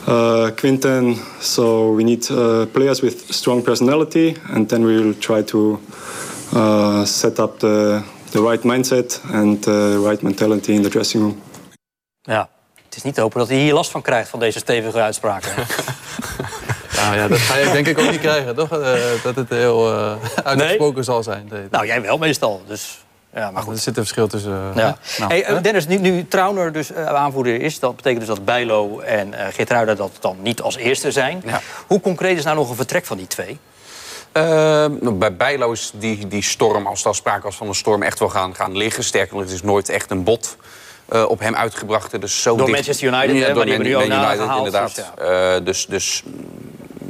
[0.06, 1.16] uh, Quinten.
[1.40, 5.78] So we need uh, players with strong personality, and then we will try to
[6.54, 11.42] uh, set up the, the right mindset and the right mentality in the dressing room.
[12.22, 12.48] Ja,
[12.84, 15.52] het is niet te hopen dat hij hier last van krijgt van deze stevige uitspraken.
[17.00, 18.72] Nou ja, dat ga je denk ik ook niet krijgen, toch?
[18.72, 20.12] Uh, dat het heel uh,
[20.44, 21.04] uitgesproken nee?
[21.04, 21.48] zal zijn.
[21.50, 23.04] Nee, nou, jij wel meestal, dus...
[23.34, 23.72] Ja, maar goed.
[23.74, 24.50] Er zit een verschil tussen.
[24.50, 24.96] Uh, ja.
[25.18, 29.00] Nou, hey, Dennis, nu, nu Trauner dus uh, aanvoerder is, dat betekent dus dat Bijlo
[29.00, 31.42] en uh, Geertruida dat dan niet als eerste zijn.
[31.46, 31.60] Ja.
[31.86, 33.58] Hoe concreet is nou nog een vertrek van die twee?
[34.32, 38.18] Ehm, bij Bijlo is die, die storm, als er sprake was van een storm, echt
[38.18, 39.04] wel gaan, gaan liggen.
[39.04, 40.56] Sterker nog, het is nooit echt een bot
[41.08, 42.20] eh, op hem uitgebracht.
[42.20, 44.56] Dus zo Door dicht- Manchester United, Ja, hè, maar door die hebben nu Man- United,
[44.56, 44.94] inderdaad.
[45.64, 46.22] dus Eh, dus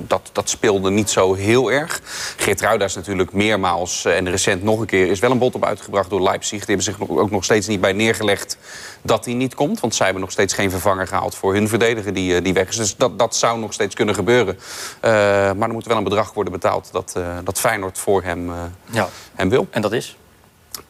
[0.07, 2.01] dat, dat speelde niet zo heel erg.
[2.37, 5.07] Geertruida is natuurlijk meermaals eh, en recent nog een keer...
[5.11, 6.65] is wel een bot op uitgebracht door Leipzig.
[6.65, 8.57] Die hebben zich ook nog steeds niet bij neergelegd
[9.03, 9.81] dat hij niet komt.
[9.81, 12.69] Want zij hebben nog steeds geen vervanger gehaald voor hun verdediger die, eh, die weg
[12.69, 12.77] is.
[12.77, 14.59] Dus dat, dat zou nog steeds kunnen gebeuren.
[15.01, 15.11] Eh,
[15.53, 18.51] maar er moet wel een bedrag worden betaald dat, dat Feyenoord voor hem,
[18.91, 19.09] Ja.
[19.35, 19.67] hem wil.
[19.71, 20.17] En dat is?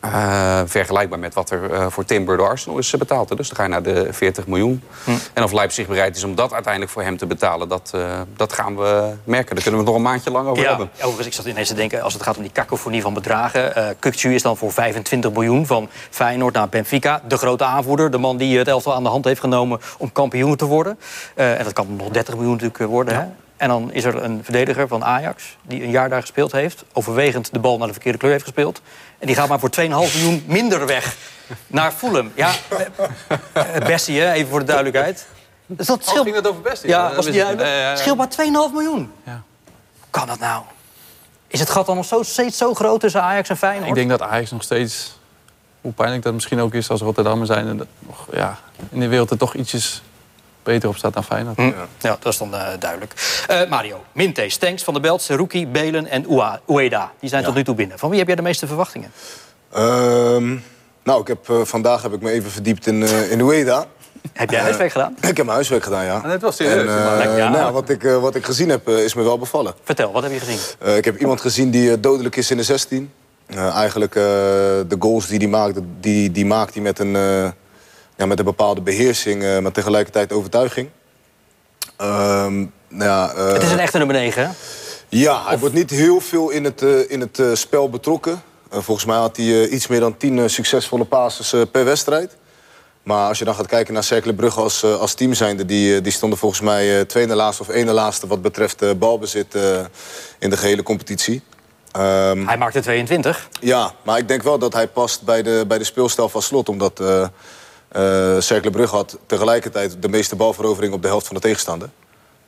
[0.00, 3.28] Eh, vergelijkbaar met wat er eh, voor Timber door Arsenal is eh, betaald.
[3.28, 3.37] hè.
[3.37, 4.82] Dus dan ga je naar de 40 miljoen.
[5.04, 5.11] Hm.
[5.32, 7.68] En of Leipzig bereid is om dat uiteindelijk voor hem te betalen...
[7.68, 7.94] dat,
[8.37, 9.54] dat gaan we merken.
[9.54, 10.90] Daar kunnen we nog een maandje lang over Ja, hebben.
[10.97, 13.97] overigens, ik zat ineens te denken, als het gaat om die kakofonie van bedragen.
[13.99, 17.23] Kukcu is dan voor 25 miljoen van Feyenoord naar Benfica.
[17.28, 20.56] De grote aanvoerder, de man die het elftal aan de hand heeft genomen om kampioen
[20.56, 20.99] te worden.
[21.35, 23.14] En dat kan nog 30 miljoen natuurlijk worden.
[23.14, 23.25] Hè?
[23.61, 26.85] En dan is er een verdediger van Ajax, die een jaar daar gespeeld heeft.
[26.92, 28.80] Overwegend de bal naar de verkeerde kleur heeft gespeeld.
[29.20, 31.16] En die gaat maar voor 2,5 miljoen minder weg
[31.66, 32.32] naar Fulham.
[32.34, 32.52] Ja,
[33.52, 35.26] eh, Bessie, hè, even voor de duidelijkheid.
[35.66, 36.24] Dus dat Oh, scheelt...
[36.24, 36.88] ging het over Bestie?
[36.88, 37.44] Ja, Dat was die
[37.94, 39.12] scheelt maar 2,5 miljoen.
[39.24, 39.42] Ja.
[40.00, 40.62] Hoe kan dat nou?
[41.46, 43.88] Is het gat dan nog zo, steeds zo groot tussen Ajax en Feyenoord?
[43.88, 45.18] Ik denk dat Ajax nog steeds,
[45.80, 47.68] hoe pijnlijk dat misschien ook is als Rotterdammer zijn...
[47.68, 48.58] en dat nog, ja,
[48.90, 50.02] in de wereld er toch ietsjes
[50.62, 51.56] beter op staat dan Feyenoord.
[51.56, 51.72] Hm.
[52.00, 53.44] Ja, dat is dan eh, duidelijk.
[53.48, 57.12] Eh, Mario, Minte, Stenks, Van der Belt, Seruki, Belen en Ua- Ueda.
[57.20, 57.98] Die zijn tot nu toe binnen.
[57.98, 59.12] Van wie heb jij de meeste verwachtingen?
[59.72, 60.56] Ehm,
[61.02, 63.86] nou, ik heb, eh, vandaag heb ik me even verdiept in, eh in Ueda.
[64.32, 65.16] Heb jij huiswerk gedaan?
[65.20, 66.20] Ik heb mijn huiswerk gedaan, ja.
[66.24, 66.88] En het was serieus.
[67.22, 67.48] En, ja.
[67.48, 69.74] nou, wat, ik, wat ik gezien heb, is me wel bevallen.
[69.84, 70.58] Vertel, wat heb je gezien?
[70.78, 73.10] Eh, ik heb iemand gezien die dodelijk is in de 16.
[73.46, 77.48] Eh, eigenlijk eh, de goals die hij maakt, die, die maakt hij met een, eh,
[78.20, 80.88] ja, met een bepaalde beheersing, eh, maar tegelijkertijd overtuiging.
[81.96, 82.58] Ehm,
[82.88, 84.48] nou ja, eh, Het is een echte nummer 9, hè?
[85.08, 88.42] ja, hij wordt niet heel veel in het, eh, in het spel betrokken.
[88.70, 92.36] Volgens mij had hij iets meer dan 10 eh, succesvolle passes per wedstrijd.
[93.02, 95.64] Maar als je dan gaat kijken naar Cercle Brugge als, als team zijnde...
[95.64, 98.26] Die, die stonden volgens mij tweede laatste of ene laatste...
[98.26, 99.54] wat betreft balbezit
[100.38, 101.42] in de gehele competitie.
[101.92, 103.48] Ehm, Hij maakte 22.
[103.60, 106.68] ja, maar ik denk wel dat hij past bij de, bij de speelstijl van Slot.
[106.68, 107.02] Omdat
[107.92, 111.88] eh, Cercle Brugge had tegelijkertijd de meeste balverovering op de helft van de tegenstander.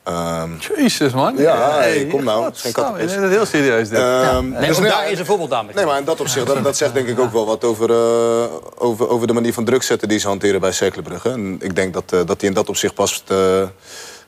[0.03, 1.37] Ehm, Jezus, man.
[1.37, 2.51] Ja, hey, kom nou.
[2.53, 3.97] Geen dat is heel serieus, dit.
[3.99, 5.67] ehm, Nee, dus daar is een voorbeeld aan.
[5.75, 8.43] Nee, maar in dat opzicht, dat, dat zegt denk ik ook wel wat over, eh,
[8.77, 11.29] over, over de manier van druk zetten die ze hanteren bij Cercle Brugge.
[11.29, 13.37] En ik denk dat, eh, dat hij in dat opzicht past eh,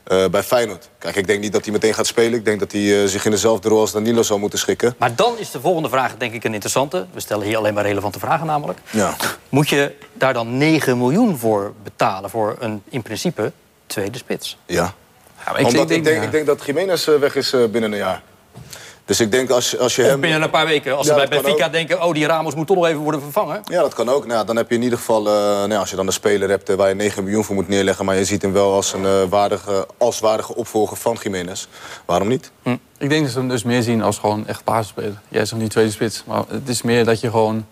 [0.06, 0.88] eh, bij Feyenoord.
[0.98, 2.38] Kijk, ik denk niet dat hij meteen gaat spelen.
[2.38, 4.94] Ik denk dat hij eh, zich in dezelfde rol als Danilo zou moeten schikken.
[4.98, 7.06] Maar dan is de volgende vraag denk ik een interessante.
[7.12, 8.78] We stellen hier alleen maar relevante vragen namelijk.
[8.90, 9.16] Ja.
[9.48, 13.52] Moet je daar dan 9 miljoen voor betalen voor een in principe
[13.86, 14.56] tweede spits?
[14.66, 14.94] Ja.
[15.44, 16.22] Ja, maar ik Omdat denk- ik denk, ja.
[16.22, 18.22] ik denk dat Jiménez eh, weg is binnen een jaar.
[19.06, 20.20] Dus ik denk als, als je Of hem...
[20.20, 20.96] binnen een paar weken.
[20.96, 22.02] Als ze bij Benfica denken...
[22.02, 23.60] oh, die Ramos moet toch nog even worden vervangen.
[23.64, 24.26] Ja, dat kan ook.
[24.26, 26.48] Nou, dan heb je in ieder geval, eh, nou ja, als je dan een speler
[26.48, 28.92] hebt eh, waar je 9 miljoen voor moet neerleggen, maar je ziet hem wel als
[28.92, 31.66] een eh, waardige, als waardige opvolger van Jiménez.
[32.04, 32.50] Waarom niet?
[32.98, 35.20] Ik denk dat ze hem dus meer zien als gewoon echt basisspeler.
[35.28, 36.22] Jij is nog niet tweede spits.
[36.26, 37.66] Maar het is meer dat je gewoon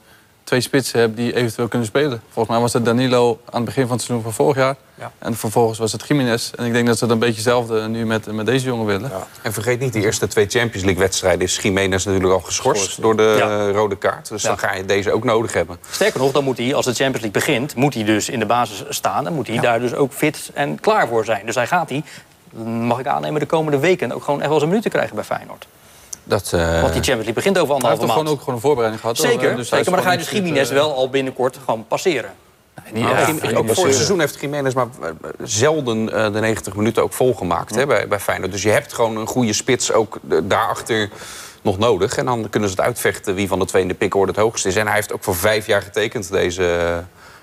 [0.44, 2.22] twee spitsen hebt die eventueel kunnen spelen.
[2.30, 4.76] Volgens mij was het Danilo aan het begin van het seizoen van vorig jaar.
[4.98, 5.12] Ja.
[5.18, 6.50] En vervolgens was het Jiménez.
[6.50, 9.11] En ik denk dat ze het een beetje hetzelfde nu met, met deze jongen willen.
[9.42, 11.40] En vergeet niet, die eerste twee Champions League wedstrijden...
[11.40, 13.70] is Jiménez natuurlijk al geschorst Geschorst, door de Ja.
[13.70, 14.28] rode kaart.
[14.28, 14.48] Dus Ja.
[14.48, 15.78] dan ga je deze ook nodig hebben.
[15.90, 17.74] Sterker nog, dan moet hij, als de Champions League begint...
[17.74, 19.26] moet hij dus in de basis staan.
[19.26, 21.46] En moet hij daar dus ook fit en klaar voor zijn.
[21.46, 22.04] Dus hij gaat die,
[22.64, 24.12] mag ik aannemen, de komende weken...
[24.12, 25.66] ook gewoon echt wel zijn minuten krijgen bij Feyenoord.
[26.25, 28.29] Dat, eh, Want die Champions League begint over Hij heeft toch gewoon maand.
[28.37, 29.17] ook gewoon een voorbereiding gehad.
[29.17, 31.87] Zeker, Dus hij zeker, maar dan ga je dus Jiménez eh, wel al binnenkort gewoon
[31.87, 32.31] passeren.
[32.93, 35.09] niet- Ja, ja, Jim- ja, ook voor het seizoen heeft Jiménez maar eh,
[35.43, 38.53] zelden eh, de 90 minuten ook volgemaakt hè, bij, bij Feyenoord.
[38.53, 41.11] Dus je hebt gewoon een goede spits ook eh, daarachter
[41.63, 42.17] nog nodig.
[42.17, 44.67] En dan kunnen ze het uitvechten wie van de twee in de pickorde het hoogst
[44.67, 44.77] is.
[44.77, 46.97] En hij heeft ook voor vijf jaar getekend, deze eh,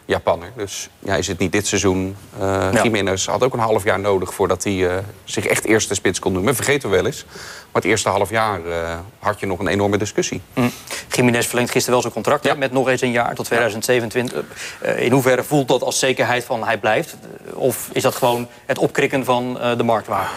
[0.06, 0.50] Japanner.
[0.56, 2.16] Dus ja, is het niet dit seizoen.
[2.40, 2.84] eh Ja.
[2.84, 6.34] Jiménez had ook een half jaar nodig voordat hij eh, zich echt eerste spits kon
[6.34, 6.44] doen.
[6.44, 7.26] Men vergeten we wel eens.
[7.72, 10.42] Maar het eerste half jaar eh, had je nog een enorme discussie.
[10.54, 10.68] Hm.
[11.10, 12.54] Jiménez verlengt gisteren wel zijn contract Ja.
[12.54, 14.44] met nog eens een jaar tot 2027.
[14.82, 17.14] Eh, in hoeverre voelt dat als zekerheid van hij blijft?
[17.14, 20.30] Eh, Of is dat gewoon het opkrikken van de marktwaarde?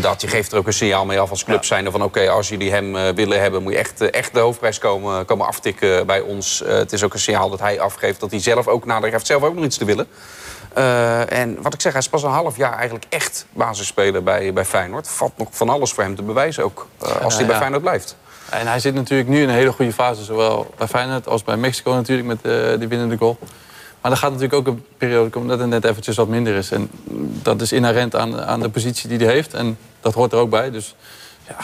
[0.00, 2.48] Dat je geeft er ook een signaal mee af als club zijnde van oké, als
[2.48, 6.62] jullie hem willen hebben, moet je echt, echt de hoofdprijs komen, komen aftikken bij ons.
[6.66, 9.42] Het is ook een signaal dat hij afgeeft dat hij zelf ook nader heeft zelf
[9.42, 10.06] ook nog iets te willen.
[10.74, 14.52] Eh, en wat ik zeg, hij is pas een half jaar eigenlijk echt basisspeler bij,
[14.52, 15.08] bij Feyenoord.
[15.08, 17.60] Valt nog van alles voor hem te bewijzen ook, eh, als hij bij ja.
[17.60, 18.16] Feyenoord blijft.
[18.50, 20.24] En hij zit natuurlijk nu in een hele goede fase.
[20.24, 23.38] Zowel bij Feyenoord als bij Mexico natuurlijk met eh, die winnende goal.
[24.00, 26.70] Maar er gaat natuurlijk ook een periode komen dat het net eventjes wat minder is.
[26.70, 26.90] En
[27.42, 29.54] dat is inherent aan, aan de positie die hij heeft.
[29.54, 30.70] En dat hoort er ook bij.
[30.70, 30.94] Dus
[31.48, 31.56] ja,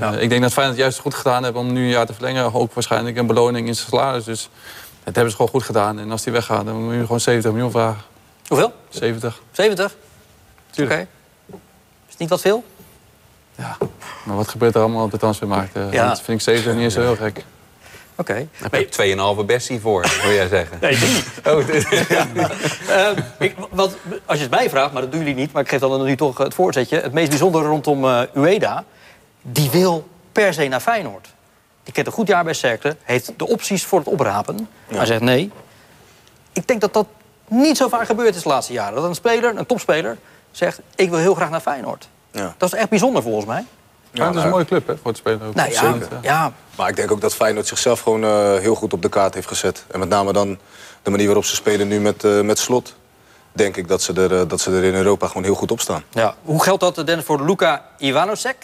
[0.00, 0.12] Ja.
[0.12, 2.54] ik denk dat Feyenoord juist goed gedaan heeft om nu een jaar te verlengen.
[2.54, 4.24] Ook waarschijnlijk een beloning in zijn salaris.
[4.24, 4.50] Dus
[5.04, 5.98] dat hebben ze gewoon goed gedaan.
[5.98, 8.00] En als hij weggaat, dan moet je gewoon 70 miljoen vragen.
[8.48, 8.72] Hoeveel?
[8.88, 9.40] 70.
[9.52, 9.84] 70?
[9.86, 9.94] Oké.
[10.70, 11.00] Tuurlijk.
[11.50, 11.56] Is
[12.08, 12.64] het niet wat veel?
[13.54, 13.76] Ja.
[14.24, 15.76] Maar wat gebeurt er allemaal op de transfermarkt?
[15.76, 16.08] Eh, Ja.
[16.08, 17.44] Dat vind ik 70 niet eens zo heel gek.
[18.18, 18.32] Oké.
[18.60, 20.78] Daar heb je 2,5 Bessie voor, wil jij zeggen.
[20.80, 21.22] Nee, drie.
[21.54, 21.88] Oh, dit-
[22.88, 25.52] Eh, ik, wat, als je het mij vraagt, maar dat doen jullie niet...
[25.52, 27.00] maar ik geef dan nu toch het voorzetje...
[27.00, 28.84] het meest bijzondere rondom eh, Ueda...
[29.42, 31.28] die wil per se naar Feyenoord.
[31.82, 34.68] Die kent een goed jaar bij Cercle, heeft de opties voor het oprapen.
[34.86, 35.50] Hij zegt nee.
[36.52, 37.06] Ik denk dat dat
[37.48, 38.94] niet zo vaak gebeurd is de laatste jaren.
[38.94, 40.16] Dat een speler, een topspeler,
[40.50, 40.80] zegt...
[40.94, 42.08] ik wil heel graag naar Feyenoord.
[42.30, 42.54] Ja.
[42.58, 43.64] Dat is echt bijzonder volgens mij.
[44.10, 45.42] Ja, het is nou, een mooie club hè, voor het spelen.
[45.42, 45.54] Ook.
[45.54, 46.08] Nou ja, Zeker.
[46.22, 49.34] ja, Maar ik denk ook dat Feyenoord zichzelf gewoon eh, heel goed op de kaart
[49.34, 49.84] heeft gezet.
[49.90, 50.58] En met name dan
[51.02, 52.94] de manier waarop ze spelen nu met, eh, met slot.
[53.52, 55.80] Denk ik dat ze, er, eh, dat ze er in Europa gewoon heel goed op
[55.80, 56.02] staan.
[56.10, 56.34] ja.
[56.42, 58.56] Hoe geldt dat, Dennis, voor Luka Ivanosek?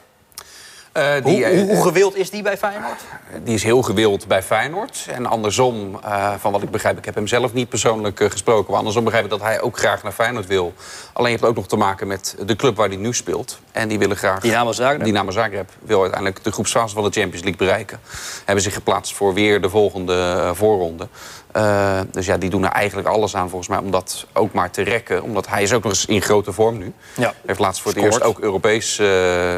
[0.93, 3.01] Eh, die, eh, hoe, hoe gewild is die bij Feyenoord?
[3.45, 5.07] die is heel gewild bij Feyenoord.
[5.11, 8.69] En andersom, eh, van wat ik begrijp, ik heb hem zelf niet persoonlijk gesproken.
[8.69, 10.75] Maar andersom begrijp ik dat hij ook graag naar Feyenoord wil.
[11.13, 13.61] Alleen je hebt ook nog te maken met de club waar hij nu speelt.
[13.73, 14.41] En die willen graag.
[14.41, 15.05] Dynamo Zagreb.
[15.05, 18.01] Dynamo Zagreb wil uiteindelijk de groepsfase van de Champions League bereiken.
[18.45, 21.09] Hebben zich geplaatst voor weer de volgende voorronde.
[21.53, 24.71] Eh, dus ja, die doen er eigenlijk alles aan volgens mij om dat ook maar
[24.71, 25.23] te rekken.
[25.23, 26.93] Omdat hij is ook nog eens in grote vorm nu.
[27.15, 27.23] Ja.
[27.23, 29.07] Hij heeft laatst voor het eerst ook Europees eh,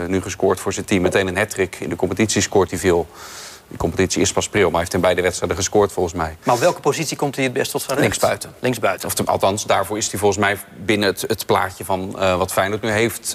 [0.06, 1.02] nu gescoord voor zijn team.
[1.02, 1.76] Meteen een hat-trick.
[1.80, 3.06] In de competitie scoort hij veel.
[3.68, 6.36] Die competitie is pas pril, maar hij heeft in beide wedstrijden gescoord volgens mij.
[6.42, 8.02] Maar op welke positie komt hij het best tot zijn recht?
[8.02, 8.54] Linksbuiten.
[8.58, 9.08] Linksbuiten.
[9.08, 12.82] Of althans, daarvoor is hij volgens mij binnen het, het plaatje van eh, wat Feyenoord
[12.82, 13.34] nu heeft...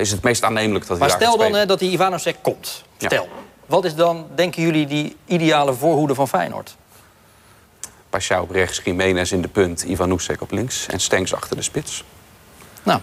[0.00, 2.84] is het meest aannemelijk dat hij Maar daar stel gaat dan dat die Ivanosek komt.
[2.98, 3.08] Ja.
[3.08, 3.28] Stel.
[3.66, 6.76] Wat is dan, denken jullie, die ideale voorhoede van Feyenoord?
[8.16, 10.86] Pashao op rechts, Jiménez in de punt, Ivan Oesek op links...
[10.86, 12.04] en Stenks achter de spits.
[12.82, 13.00] Nou,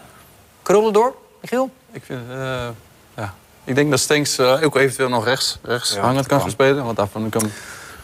[0.62, 1.70] krullen door, Michiel?
[1.92, 2.68] Ik, vind, eh,
[3.16, 3.34] ja.
[3.64, 6.84] ik denk dat Stenks eh, ook eventueel nog rechts, rechts Ja, hangend kan gaan spelen.
[6.84, 7.52] Want daarvan kan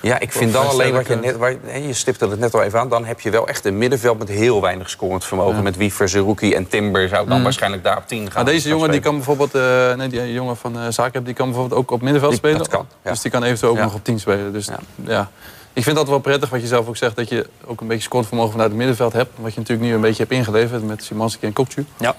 [0.02, 1.38] Ja, ik vind dan alleen wat je net...
[1.38, 2.90] Waar, je stipte het net al even aan.
[2.90, 5.64] Dan heb je wel echt een middenveld met heel weinig scorend vermogen.
[5.64, 8.44] Met Wiever, Zerouki en Timber zou dan waarschijnlijk daar op 10 gaan.
[8.44, 11.34] Maar deze gaan jongen die kan bijvoorbeeld, eh, nee, die jongen van uh, Zagreb, die
[11.34, 12.58] kan bijvoorbeeld ook op middenveld Die- spelen.
[12.58, 13.10] dat kan, ja.
[13.12, 13.84] Dus die kan eventueel ook Ja.
[13.84, 14.54] nog op 10 spelen.
[14.54, 14.70] Dus
[15.06, 15.30] Ja.
[15.80, 18.04] Ik vind dat wel prettig wat je zelf ook zegt, dat je ook een beetje
[18.04, 19.32] scorevermogen vanuit het middenveld hebt.
[19.36, 21.86] Wat je natuurlijk nu een beetje hebt ingeleverd met Simanski en Kopcu.
[22.00, 22.16] Ja.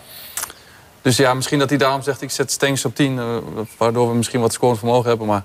[1.03, 3.25] Dus ja, misschien dat hij daarom zegt, ik zet Stengs op 10, eh,
[3.77, 5.27] waardoor we misschien wat scorend vermogen hebben.
[5.27, 5.42] Maar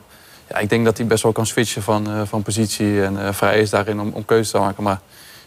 [0.49, 3.34] ja, ik denk dat hij best wel kan switchen van, eh, van positie en eh,
[3.34, 4.84] vrij is daarin om, om keuzes te maken.
[4.84, 4.99] Maar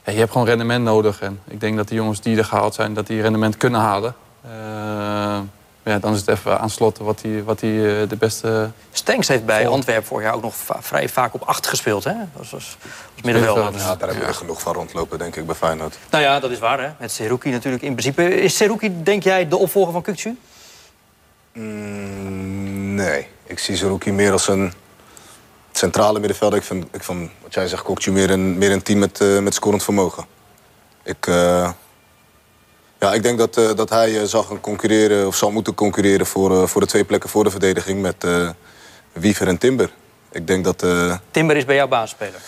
[0.05, 1.21] ja, je hebt gewoon rendement nodig.
[1.21, 4.15] En ik denk dat de jongens die er gehaald zijn, dat die rendement kunnen halen.
[5.88, 8.70] Ja, dan is het even aan slot wat hij wat die, eh, de beste...
[8.92, 9.66] Stenks heeft bij.
[9.66, 12.05] Antwerpen vorig jaar ook nog va- vrij vaak op 8 gespeeld.
[12.05, 12.12] Hè?
[12.12, 12.77] Als, als,
[13.14, 13.62] als middenvelder.
[13.64, 15.98] Middenveld, Ja, daar hebben we er genoeg van rondlopen, denk ik, bij Feyenoord.
[16.11, 16.81] Nou ja, dat is waar.
[16.81, 16.90] Hè?
[16.98, 18.40] Met Seruki natuurlijk in principe.
[18.40, 20.38] Is Seruki, denk jij, de opvolger van Kukcu?
[21.53, 24.72] Mm, nee, ik zie Zerouki meer als een
[25.72, 26.59] centrale middenvelder.
[26.59, 29.38] Ik vind, ik vind wat jij zegt, Kokju meer een, meer een team met, eh,
[29.38, 30.24] met scorend vermogen.
[31.03, 31.70] Ik, eh,
[32.99, 36.27] ja, ik denk dat, eh, dat hij eh, zal gaan concurreren, of zal moeten concurreren
[36.27, 38.27] voor, eh, voor de twee plekken voor de verdediging met
[39.13, 39.91] Wiever en Timber.
[40.33, 40.87] Ik denk dat.
[41.31, 42.41] Timber is bij jou basisspeler.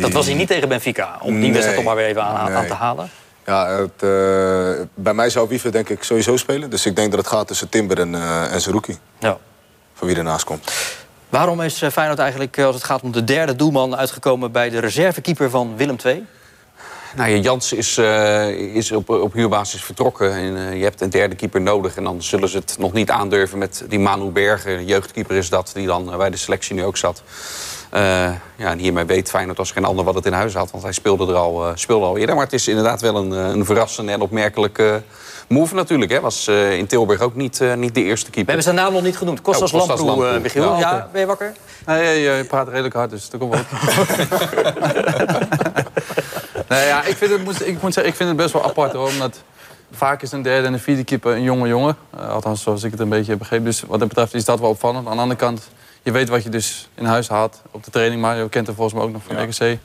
[0.00, 1.18] Dat was hij niet tegen Benfica.
[1.20, 1.50] Om die Nee.
[1.50, 3.10] wedstrijd toch maar weer even aan, te halen.
[3.46, 3.98] Ja, het,
[4.94, 6.70] bij mij zou Wiever denk ik sowieso spelen.
[6.70, 8.98] Dus ik denk dat het gaat tussen Timber en, eh en Zerouki.
[9.18, 9.38] Ja.
[9.94, 10.72] Voor wie ernaast komt.
[11.32, 13.96] Waarom is eh, Feyenoord eigenlijk, eh, als het gaat om de derde doelman...
[13.96, 16.26] uitgekomen bij de reservekeeper van Willem II?
[17.16, 20.32] Nou, ja, Jans is, eh, is op, op huurbasis vertrokken.
[20.32, 21.96] En, je hebt een derde keeper nodig.
[21.96, 24.82] En dan zullen ze het nog niet aandurven met die Manu Berger.
[24.82, 27.22] Jeugdkeeper is dat, die dan bij de selectie nu ook zat.
[27.92, 30.70] Ja, en hiermee weet Feyenoord als geen ander wat het in huis had.
[30.70, 32.34] Want hij speelde er al, speelde al eerder.
[32.34, 35.02] Maar het is inderdaad wel een, een verrassende en opmerkelijke
[35.48, 36.10] move natuurlijk.
[36.12, 36.20] Hè.
[36.20, 38.54] Was eh, in Tilburg ook niet, eh, niet de eerste We keeper.
[38.54, 39.40] hebben zijn naam nog niet genoemd.
[39.40, 40.28] Kostas Oh, Lamproe, Lamproe.
[40.28, 40.62] eh, Michiel.
[40.62, 41.06] Ja, Ja, oké.
[41.12, 41.52] ben je wakker?
[41.86, 43.62] Nee, je, je praat redelijk hard, dus dat komt wel
[46.68, 49.08] nee, ja, ik, vind het, ik moet zeggen, ik vind het best wel apart hoor.
[49.08, 49.42] Omdat
[49.92, 51.96] vaak is een derde en een vierde keeper een jonge jongen.
[52.28, 53.64] Althans, zoals ik het een beetje heb begrepen.
[53.64, 55.06] Dus wat dat betreft is dat wel opvallend.
[55.08, 55.68] Aan de andere kant,
[56.02, 58.20] je weet wat je dus in huis haalt op de training.
[58.20, 59.78] Maar je kent hem volgens mij ook nog van RKC.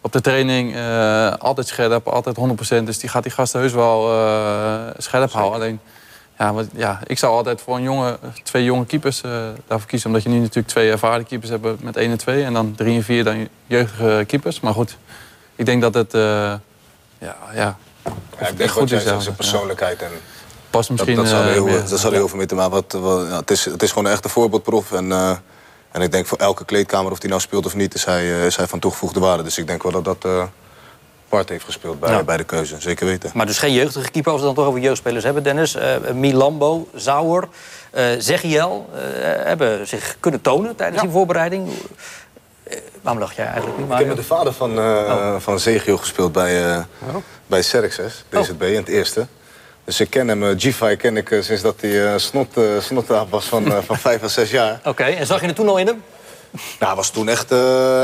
[0.00, 2.36] Op de training eh, altijd scherp, altijd
[2.82, 2.84] 100%.
[2.84, 5.60] Dus die gaat die gasten heus wel eh, scherp houden.
[5.60, 5.80] Alleen,
[6.38, 9.30] ja, wat, ja, ik zou altijd voor een jonge, twee jonge keepers eh,
[9.66, 10.08] daarvoor kiezen.
[10.08, 12.44] Omdat je nu natuurlijk twee ervaren keepers hebt met 1 en 2.
[12.44, 14.60] En dan 3 en 4 dan jeugdige keepers.
[14.60, 14.96] Maar goed,
[15.56, 16.12] ik denk dat het...
[16.12, 16.60] ja,
[17.18, 17.76] ja,
[18.40, 19.20] Ja, ik denk goed is, ja.
[19.20, 20.02] zijn persoonlijkheid.
[20.02, 20.10] En
[20.70, 21.16] pas misschien...
[21.16, 22.72] dat, zal heel, dat zal er heel veel mee te maken.
[22.72, 24.92] Wat, wat- ja, het, is, het is gewoon een echte voorbeeldprof.
[24.92, 25.12] En,
[25.92, 28.46] en ik denk voor elke kleedkamer, of die nou speelt of niet, is hij, eh,
[28.46, 29.42] is hij van toegevoegde waarde.
[29.42, 30.42] Dus ik denk wel dat dat eh
[31.28, 32.22] part heeft gespeeld bij, Ja.
[32.22, 32.76] bij de keuze.
[32.80, 33.30] Zeker weten.
[33.34, 35.74] Maar dus geen jeugdige keeper, als we het dan toch over jeugdspelers hebben, Dennis.
[35.74, 37.48] Eh Milambo, Zauer,
[37.90, 41.02] eh Zegiel eh, hebben zich kunnen tonen tijdens Ja.
[41.06, 41.68] die voorbereiding.
[43.02, 43.90] Waarom lach jij eigenlijk niet?
[43.90, 47.16] Ik heb met de vader van, uh, van Zegio gespeeld bij, uh, oh.
[47.46, 49.26] bij Xerxes, DZB, in het eerste.
[49.90, 53.82] Dus ik ken hem, G-Fi ken ik sinds dat hij uh, snot, uh, was van,
[53.86, 54.80] van vijf à zes jaar.
[54.84, 56.02] Oké, en zag je het toen al in hem?
[56.50, 57.52] Nou, hij was toen echt,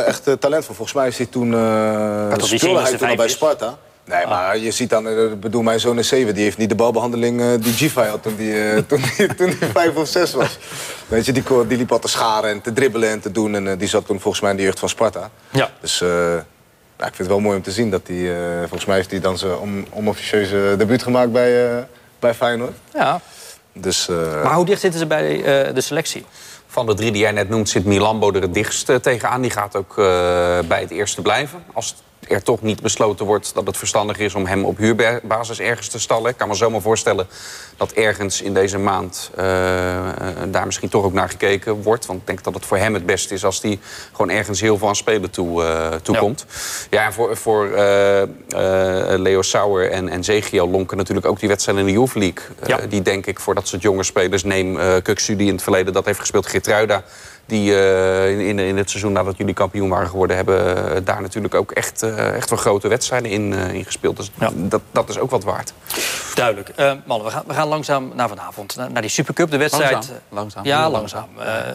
[0.06, 0.74] echt talentvol.
[0.74, 1.46] Volgens mij is hij toen,
[2.38, 3.78] speelde hij toen al bij Sparta.
[4.04, 4.30] Nee, ah.
[4.30, 7.40] maar je ziet dan, ik bedoel, mijn zoon is 7, die heeft niet de balbehandeling
[7.40, 10.58] uh, die G5 had toen die, uh, toen, die, toen die 5 of 6 was.
[11.08, 13.54] Weet je, die, die liep al te scharen en te dribbelen en te doen.
[13.54, 15.30] En uh, die zat toen volgens mij in de jeugd van Sparta.
[15.50, 15.70] Ja.
[15.80, 16.02] Dus
[16.96, 19.20] nou, ik vind het wel mooi om te zien dat hij, volgens mij heeft hij
[19.20, 21.86] dan zijn on, onofficieuze debuut gemaakt bij,
[22.18, 22.76] bij Feyenoord.
[22.92, 23.20] Ja.
[23.72, 24.06] Dus,
[24.42, 26.24] maar hoe dicht zitten ze bij de selectie?
[26.66, 29.40] Van de drie die jij net noemt zit Milambo er het dichtst tegenaan.
[29.40, 29.94] Die gaat ook
[30.66, 31.64] bij het eerste blijven.
[31.72, 31.94] Als
[32.28, 35.98] er toch niet besloten wordt dat het verstandig is om hem op huurbasis ergens te
[35.98, 36.30] stallen.
[36.30, 37.26] Ik kan me zomaar voorstellen
[37.76, 39.44] dat ergens in deze maand uh,
[40.48, 42.06] daar misschien toch ook naar gekeken wordt.
[42.06, 43.78] Want ik denk dat het voor hem het beste is als hij
[44.12, 46.46] gewoon ergens heel veel aan spelen toe, uh, toekomt.
[46.90, 47.02] Ja.
[47.02, 47.68] ja, voor, voor
[49.18, 52.88] Leo Sauer en, en Zegio lonken natuurlijk ook die wedstrijden in de Youth League.
[52.88, 55.92] Die denk ik voor dat soort jonge spelers, neem uh, Kuksu die in het verleden
[55.92, 57.04] dat heeft gespeeld, Geertruida
[57.46, 60.36] die uh, in, in het seizoen nadat jullie kampioen waren geworden...
[60.36, 64.16] hebben uh, daar natuurlijk ook echt, uh, echt wel grote wedstrijden in, in gespeeld.
[64.16, 64.50] Dus ja.
[64.54, 65.72] dat, dat is ook wat waard.
[66.34, 66.72] Duidelijk.
[67.04, 68.76] mannen, we gaan, we gaan langzaam naar vanavond.
[68.76, 69.92] Naar, naar die Supercup, de wedstrijd.
[69.92, 70.16] Langzaam.
[70.28, 70.64] langzaam.
[70.64, 71.28] Ja, langzaam.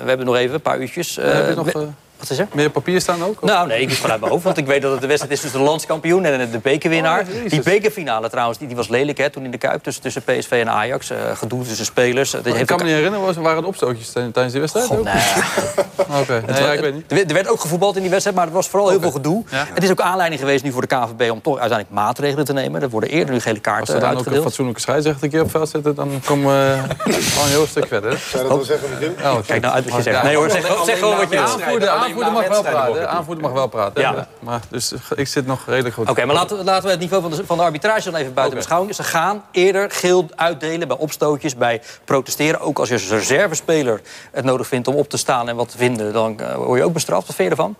[0.04, 1.16] we hebben nog even een paar uurtjes.
[1.16, 1.94] heb je nog...
[2.22, 2.48] Wat is er?
[2.54, 3.42] Meer papier staan ook?
[3.42, 4.44] Nou, nee, ik is vanuit mijn hoofd.
[4.44, 7.20] Want ik weet dat het de wedstrijd is tussen de landskampioen en de bekerwinnaar.
[7.20, 9.84] Oh, die bekerfinale trouwens, die, die, was lelijk hè, toen in de Kuip.
[9.84, 11.12] Tussen, tussen PSV en Ajax.
[11.12, 12.32] Uh, gedoe tussen spelers.
[12.32, 14.86] Dat ik kan me niet herinneren, waren het opstootjes tijdens die wedstrijd?
[14.86, 15.14] God, nee.
[16.22, 17.30] Oké, nee, ja, ik weet niet.
[17.30, 19.44] Er werd ook gevoetbald in die wedstrijd, maar er was vooral heel veel gedoe.
[19.50, 19.68] Ja.
[19.74, 22.82] Het is ook aanleiding geweest nu voor de KVB om toch uiteindelijk maatregelen te nemen.
[22.82, 25.42] Er worden eerder nu gele kaarten Als er dan ook een fatsoenlijke scheidsrechter een keer
[25.42, 26.78] op veld zitten, dan komen we
[27.12, 28.18] gewoon een heel stuk verder.
[28.18, 29.16] Zou je dat wel zeggen?
[29.24, 30.24] Oh, Kijk nou uit wat je zegt.
[30.24, 31.36] Nee hoor, zeg gewoon wat je
[31.76, 32.11] wil.
[32.14, 34.02] Aanvoerder mag wel praten de aanvoerder mag wel praten.
[34.02, 34.28] Ja.
[34.40, 36.10] Maar, dus ik zit nog redelijk goed.
[36.10, 38.58] Oké, maar laten, laten, we het niveau van de, van de arbitrage dan even buiten
[38.58, 38.96] beschouwing.
[38.96, 42.60] Ze gaan eerder geel uitdelen bij opstootjes, bij protesteren.
[42.60, 45.78] Ook als je als reservespeler het nodig vindt om op te staan en wat te
[45.78, 46.14] vinden...
[46.14, 47.28] dan uh, word je ook bestraft.
[47.28, 47.76] Wat vind je ervan?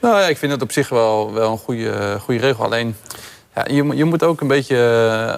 [0.00, 2.64] Nou ja, ik vind het op zich wel, wel een goede, goede regel.
[2.64, 2.96] Alleen,
[3.54, 4.76] ja, je, je moet ook een beetje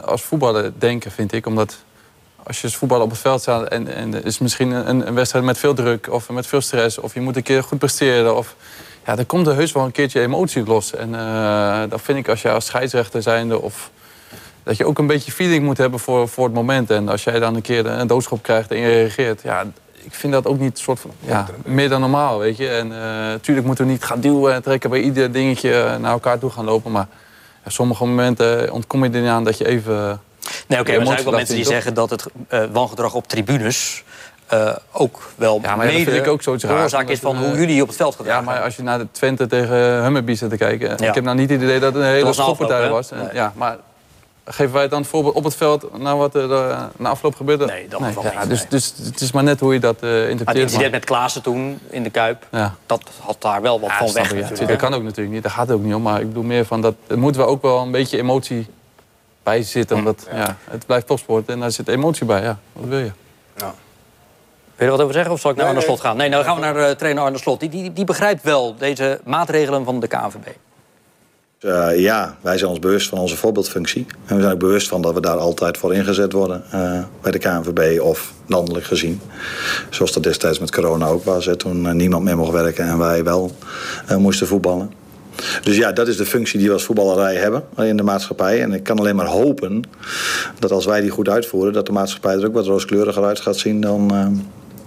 [0.02, 1.46] eh, als voetballer denken, vind ik.
[1.46, 1.76] Omdat
[2.48, 5.44] als je als voetballer op het veld staat en, en is misschien een, een, wedstrijd
[5.44, 8.36] met veel druk of met veel stress, of je moet een keer goed presteren.
[8.36, 8.54] Of,
[9.06, 10.94] ja, dan komt er heus wel een keertje emotie los.
[10.94, 13.90] En uh, dat vind ik als je als scheidsrechter zijnde of
[14.62, 16.90] dat je ook een beetje feeling moet hebben voor, voor het moment.
[16.90, 20.32] En als jij dan een keer een doodschop krijgt en je reageert, ja, ik vind
[20.32, 22.68] dat ook niet soort van, ja, meer dan normaal, weet je.
[22.68, 26.38] En natuurlijk uh, moeten we niet gaan duwen en trekken bij ieder dingetje naar elkaar
[26.38, 26.92] toe gaan lopen.
[26.92, 27.06] Maar
[27.64, 30.20] ja, sommige momenten ontkom je er niet aan dat je even
[30.68, 33.28] Nee, oké, maar er zijn ook wel mensen die zeggen dat het uh, wangedrag op
[33.28, 34.04] tribunes...
[34.52, 37.88] Uh, ook wel ja, maar mede vind ik ook oorzaak is van hoe jullie op
[37.88, 38.44] het veld gedragen.
[38.44, 40.88] Ja, maar als je naar de Twente tegen Hummerby zit te kijken...
[40.88, 41.08] Ja.
[41.08, 43.10] ik heb nou niet het idee dat het een hele schoppartij was.
[43.10, 43.28] Nee.
[43.32, 43.76] Ja, maar
[44.44, 45.98] geven wij het dan het voorbeeld op het veld...
[45.98, 47.64] naar wat er uh, na afloop gebeurde?
[47.64, 48.12] Nee, dat nee.
[48.32, 50.46] ja, dus, dus het is maar net hoe je dat uh, interpreteert.
[50.46, 52.46] Het incident met Klaassen toen in de Kuip...
[52.50, 52.74] Ja.
[52.86, 54.32] dat had daar wel wat van weg.
[54.48, 56.02] Dat kan ook natuurlijk niet, daar gaat het ook niet om.
[56.02, 56.94] Maar ik bedoel meer van dat...
[57.14, 58.66] moeten we ook wel een beetje emotie
[59.48, 59.96] bij zitten.
[59.96, 60.56] Omdat ja.
[60.70, 62.42] het blijft topsport en daar zit emotie bij.
[62.42, 63.12] Ja, wat wil je?
[63.56, 63.74] Ja.
[63.74, 63.74] Wil
[64.76, 66.16] je er wat over zeggen of zal ik naar nee, Arne Slot gaan?
[66.16, 67.60] Nee, nou dan gaan we naar uh, trainer Arne Slot.
[67.60, 70.46] Die, die, die begrijpt wel deze maatregelen van de KNVB.
[71.60, 74.06] Uh, eh, ja, wij zijn ons bewust van onze voorbeeldfunctie.
[74.26, 77.30] En we zijn ook bewust van dat we daar altijd voor ingezet worden uh, bij
[77.30, 79.20] de KNVB of landelijk gezien.
[79.90, 83.24] Zoals dat destijds met corona ook was, hè, toen niemand meer mocht werken en wij
[83.24, 83.52] wel
[84.18, 84.92] moesten voetballen.
[85.62, 88.62] Dus ja, dat is de functie die we als voetballerij hebben in de maatschappij.
[88.62, 89.82] En ik kan alleen maar hopen
[90.58, 93.56] dat als wij die goed uitvoeren, dat de maatschappij er ook wat rooskleuriger uit gaat
[93.56, 94.26] zien dan uh,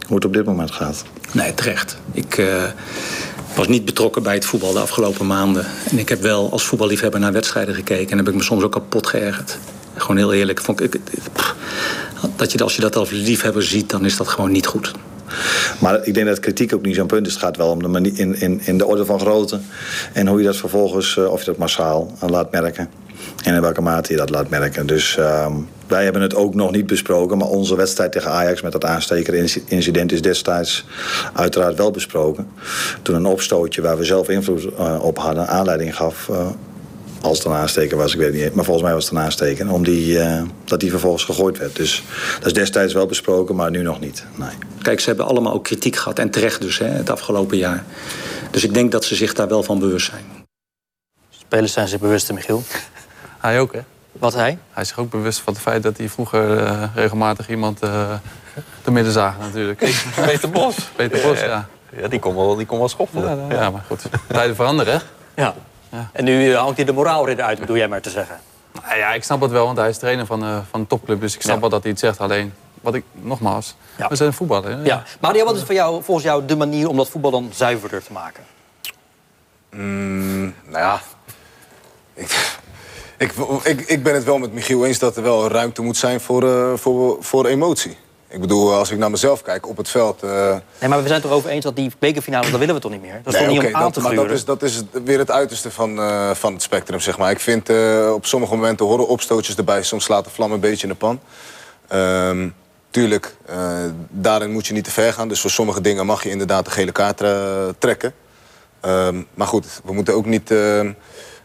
[0.08, 1.04] hoe het op dit moment gaat.
[1.32, 1.98] Nee, terecht.
[2.12, 2.64] Ik uh,
[3.56, 5.66] was niet betrokken bij het voetbal de afgelopen maanden.
[5.90, 8.72] En ik heb wel als voetballiefhebber naar wedstrijden gekeken en heb ik me soms ook
[8.72, 9.58] kapot geërgerd.
[9.96, 10.62] Gewoon heel eerlijk.
[10.62, 11.00] Vond ik,
[12.36, 14.92] dat je, als je dat als liefhebber ziet, dan is dat gewoon niet goed.
[15.80, 17.34] Maar ik denk dat kritiek ook niet zo'n punt is.
[17.34, 19.60] Het gaat wel om de manier, in, in, in de orde van grootte.
[20.14, 22.90] En hoe je dat vervolgens, uh, of je dat massaal uh, laat merken.
[23.44, 24.86] En in welke mate je dat laat merken.
[24.86, 25.56] Dus uh,
[25.88, 27.38] wij hebben het ook nog niet besproken.
[27.38, 30.86] Maar onze wedstrijd tegen Ajax met dat aanstekerincident is destijds
[31.34, 32.48] uiteraard wel besproken.
[33.02, 36.30] Toen een opstootje waar we zelf invloed uh, op hadden aanleiding gaf
[37.22, 38.54] als het een aansteker was, ik weet het niet.
[38.54, 39.72] Maar volgens mij was het een aansteker.
[39.72, 41.76] Om die, uh, dat die vervolgens gegooid werd.
[41.76, 42.04] Dus
[42.38, 44.26] dat is destijds wel besproken, maar nu nog niet.
[44.36, 44.50] Nee.
[44.82, 46.20] Kijk, ze hebben allemaal ook kritiek gehad.
[46.20, 47.84] En terecht dus, hè, het afgelopen jaar.
[48.52, 50.24] Dus ik denk dat ze zich daar wel van bewust zijn.
[51.30, 52.64] Spelers zijn zich bewust, Michiel.
[53.40, 53.80] Hij ook, hè?
[54.12, 54.58] Wat hij?
[54.72, 58.14] Hij is zich ook bewust van het feit dat hij vroeger uh, regelmatig iemand uh,
[58.84, 59.80] de midden zagen, natuurlijk.
[60.26, 60.76] Peter Bos.
[60.96, 61.68] Peter Bos, ja.
[61.98, 63.48] Ja, die kon wel, die kon wel schoffelen.
[63.50, 64.02] Ja, ja, maar goed.
[64.28, 65.00] Tijden veranderen, hè?
[65.42, 65.56] Ja.
[66.12, 68.40] En nu eh, hangt hij de moraalridder uit, bedoel jij maar te zeggen.
[68.86, 71.22] Nou ja, ik snap het wel, want hij is trainer van, eh, van een topclub.
[71.22, 71.62] Dus ik snap Ja.
[71.62, 72.20] wel dat hij het zegt.
[72.20, 74.08] Alleen, wat ik, nogmaals, Ja.
[74.08, 74.86] we zijn voetballer.
[74.86, 75.04] Ja.
[75.20, 78.12] Mario, wat is voor jou, volgens jou de manier om dat voetbal dan zuiverder te
[78.12, 78.44] maken?
[79.70, 81.02] Mm, nou ja,
[82.14, 82.58] ik,
[83.18, 86.22] ik, ik, ik ben het wel met Michiel eens dat er wel ruimte moet zijn
[86.22, 87.98] voor, eh, voor, voor emotie.
[88.32, 90.24] Ik bedoel, als ik naar mezelf kijk op het veld...
[90.24, 92.92] eh, Nee, maar we zijn het erover eens dat die bekerfinale, dat willen we toch
[92.92, 93.20] niet meer?
[93.24, 95.20] Dat is Nee, toch niet om aan dat- te maar dat is, dat is weer
[95.20, 97.32] het uiterste van, eh, van het spectrum, zeg maar.
[97.32, 99.84] Ik vind eh, op sommige momenten horen opstootjes erbij.
[99.84, 101.20] Soms slaat de vlam een beetje in de pan.
[101.88, 102.50] Ehm,
[102.90, 103.70] tuurlijk, eh,
[104.10, 105.28] daarin moet je niet te ver gaan.
[105.28, 108.14] Dus voor sommige dingen mag je inderdaad de gele kaart eh, trekken.
[108.82, 110.90] Ehm, maar goed, we moeten ook niet eh,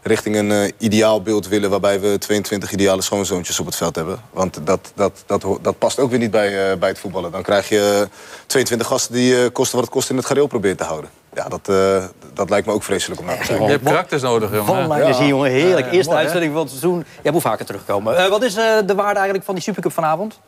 [0.07, 1.69] richting een eh, ideaal beeld willen...
[1.69, 4.19] waarbij we 22 ideale schoonzoontjes op het veld hebben.
[4.31, 7.31] Want dat, dat, dat, dat past ook weer niet bij, eh, bij het voetballen.
[7.31, 8.07] Dan krijg je
[8.45, 11.09] 22 gasten die eh, kosten wat het kost in het gareel proberen te houden.
[11.37, 13.65] Ja, dat, eh, dat lijkt me ook vreselijk om naar te kijken.
[13.65, 14.65] Je hebt karakters nodig, jongen.
[14.65, 15.51] Vallenlijners hier, jongen.
[15.51, 15.85] Heerlijk.
[15.85, 17.05] Ja, Eerste uitzending van het seizoen.
[17.23, 18.17] Jij moet vaker terugkomen.
[18.17, 20.39] Eh, wat is eh, de waarde eigenlijk van die Supercup vanavond?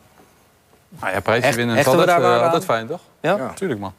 [0.88, 3.00] Nou ja, prijsje Echt- winnen is altijd, eh, fijn, toch?
[3.20, 3.36] Ja?
[3.36, 3.52] Ja.
[3.54, 3.92] Tuurlijk, man.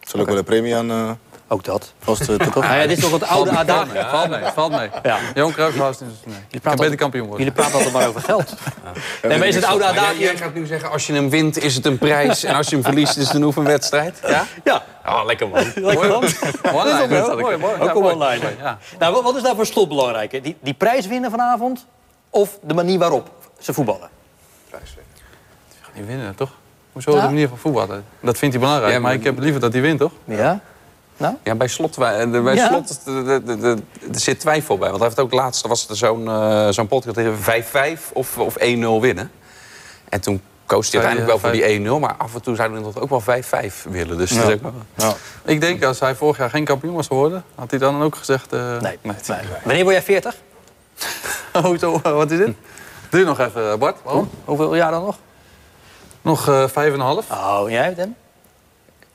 [0.00, 1.10] Zal ook wel een premie aan eh
[1.48, 1.92] Ook dat.
[2.04, 3.64] eh, te Nou ja, dit is toch het oude mee,
[4.04, 4.90] valt mee, valt mee.
[5.02, 5.18] Ja.
[5.76, 6.60] Was dus nee.
[6.60, 7.44] Kan beter kampioen worden.
[7.46, 8.54] Jullie praten altijd maar over geld.
[9.22, 11.74] Nee, maar is het oude Maar jij, gaat nu zeggen, als je hem wint is
[11.74, 12.44] het een prijs...
[12.44, 14.18] en als je hem verliest is het een oefenwedstrijd?
[14.26, 14.44] Ja?
[14.64, 15.64] Ja, Oh, lekker man.
[15.74, 16.24] lekker man.
[16.72, 17.74] Mooi, mooi.
[17.78, 18.44] Ja, Ook online.
[18.58, 18.78] Ja.
[18.98, 20.42] Nou, wat- is daar voor slot belangrijk?
[20.42, 21.86] Die, die prijs winnen vanavond
[22.30, 24.08] of de manier waarop ze voetballen?
[25.94, 26.50] Die winnen, toch?
[26.92, 28.04] Hoezo de manier van voetballen?
[28.20, 30.12] Dat vindt hij belangrijk, Ja, maar maar- ik heb liever dat hij wint, toch?
[30.24, 30.60] Ja?
[31.42, 32.66] Ja, bij slot, wij- eh, bij Ja.
[32.68, 33.76] slot de- de- de- de-
[34.12, 34.88] er zit twijfel bij.
[34.88, 39.00] Want hij heeft ook laatst, was er zo'n eh, zo'n podcast, 5-5 of, of 1-0
[39.00, 39.30] winnen.
[40.08, 42.00] En toen koos hij uiteindelijk wel voor die 1-0.
[42.00, 44.18] Maar af en toe zouden we toch ook wel 5-5 willen.
[44.18, 44.62] Dus dat is ook
[44.96, 48.16] wel- Ik denk, als hij vorig jaar geen kampioen was geworden, had hij dan ook
[48.16, 48.52] gezegd...
[48.52, 48.98] eh, Nee.
[49.02, 49.14] nee.
[49.64, 50.34] Wanneer word jij 40?
[51.52, 52.54] Oh, zo, wat is dit?
[53.10, 53.96] Duur nog even, Bart.
[54.02, 54.30] Waarom?
[54.44, 55.16] Hoeveel jaar dan nog?
[56.22, 57.30] Nog eh, vijf en een half.
[57.30, 58.14] Oh, en jij, Dan?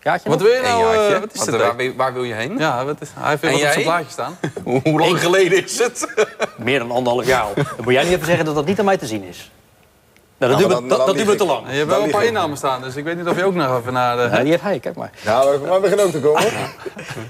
[0.03, 0.47] Jaartje Wat nog?
[0.47, 0.95] wil je nou?
[1.13, 1.55] eh, wat is Wat, het?
[1.55, 2.57] waar, Waar, wil- waar wil je heen?
[2.57, 4.37] ja, wat is, hij heeft weer op zijn plaatje staan.
[4.63, 6.07] Hoe hoe lang geleden is het?
[6.57, 7.53] Meer dan anderhalf jaar al.
[7.55, 9.51] Dan moet jij niet even zeggen dat dat niet aan mij te zien is.
[10.37, 11.65] Nou, dat maar duurt me- dan- dat, dan duurt te lang.
[11.69, 13.53] Je hebt Dan wel een paar innamen staan, dus ik weet niet of je ook
[13.53, 14.21] nog even naar de...
[14.21, 15.11] Ja, die heeft hij, kijk maar.
[15.25, 16.43] Maar we beginnen ook te komen.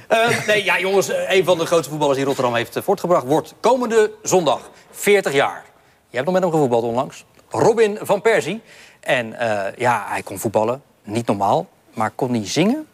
[0.07, 3.25] Eh, nee, ja, jongens, eh, een van de grootste voetballers die Rotterdam heeft voortgebracht...
[3.25, 4.59] wordt komende zondag
[4.91, 5.63] 40 jaar.
[6.09, 7.25] Je hebt nog met hem gevoetbald onlangs.
[7.49, 8.61] Robin van Persie.
[8.99, 10.81] En eh, ja, hij kon voetballen.
[11.03, 11.67] Niet normaal.
[11.93, 12.87] Maar kon hij zingen?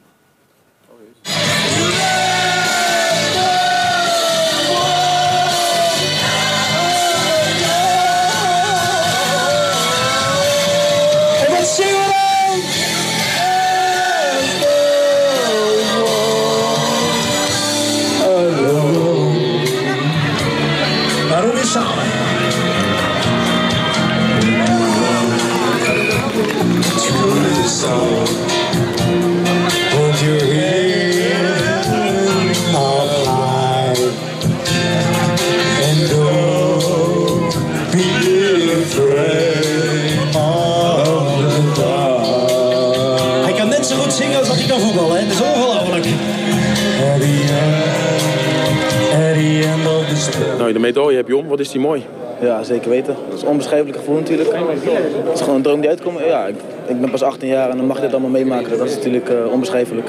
[50.67, 51.47] Nou, de medaille heb je om.
[51.47, 52.05] Wat is die mooi?
[52.41, 53.15] Ja, zeker weten.
[53.29, 54.49] Dat is een onbeschrijfelijk gevoel natuurlijk.
[54.53, 56.19] Het is gewoon een droom die uitkomt.
[56.19, 56.55] Ja, ik,
[56.87, 58.77] ik ben pas 18 jaar en dan mag je dit allemaal meemaken.
[58.77, 60.07] Dat is natuurlijk eh, onbeschrijfelijk.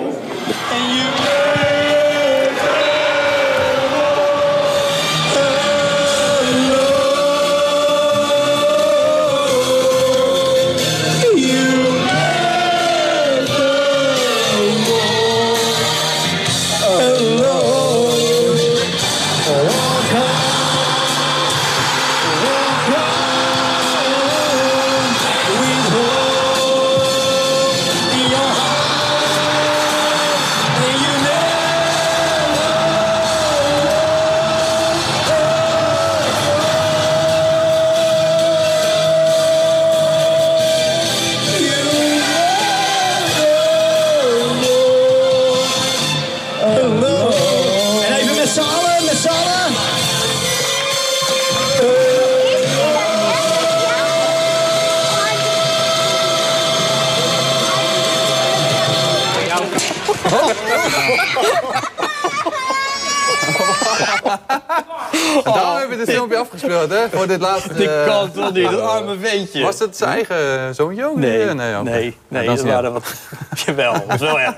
[66.36, 67.08] Afgespeeld, hè?
[67.10, 67.74] Voor dit laatste...
[67.74, 69.62] Die eh, kan toch niet, dat arme ventje.
[69.62, 71.16] Was het zijn eigen zoontje ook?
[71.16, 73.14] Nee, nee, nee, nee, Nou, dat waren wat...
[73.66, 74.56] Jawel, dat is wel erg.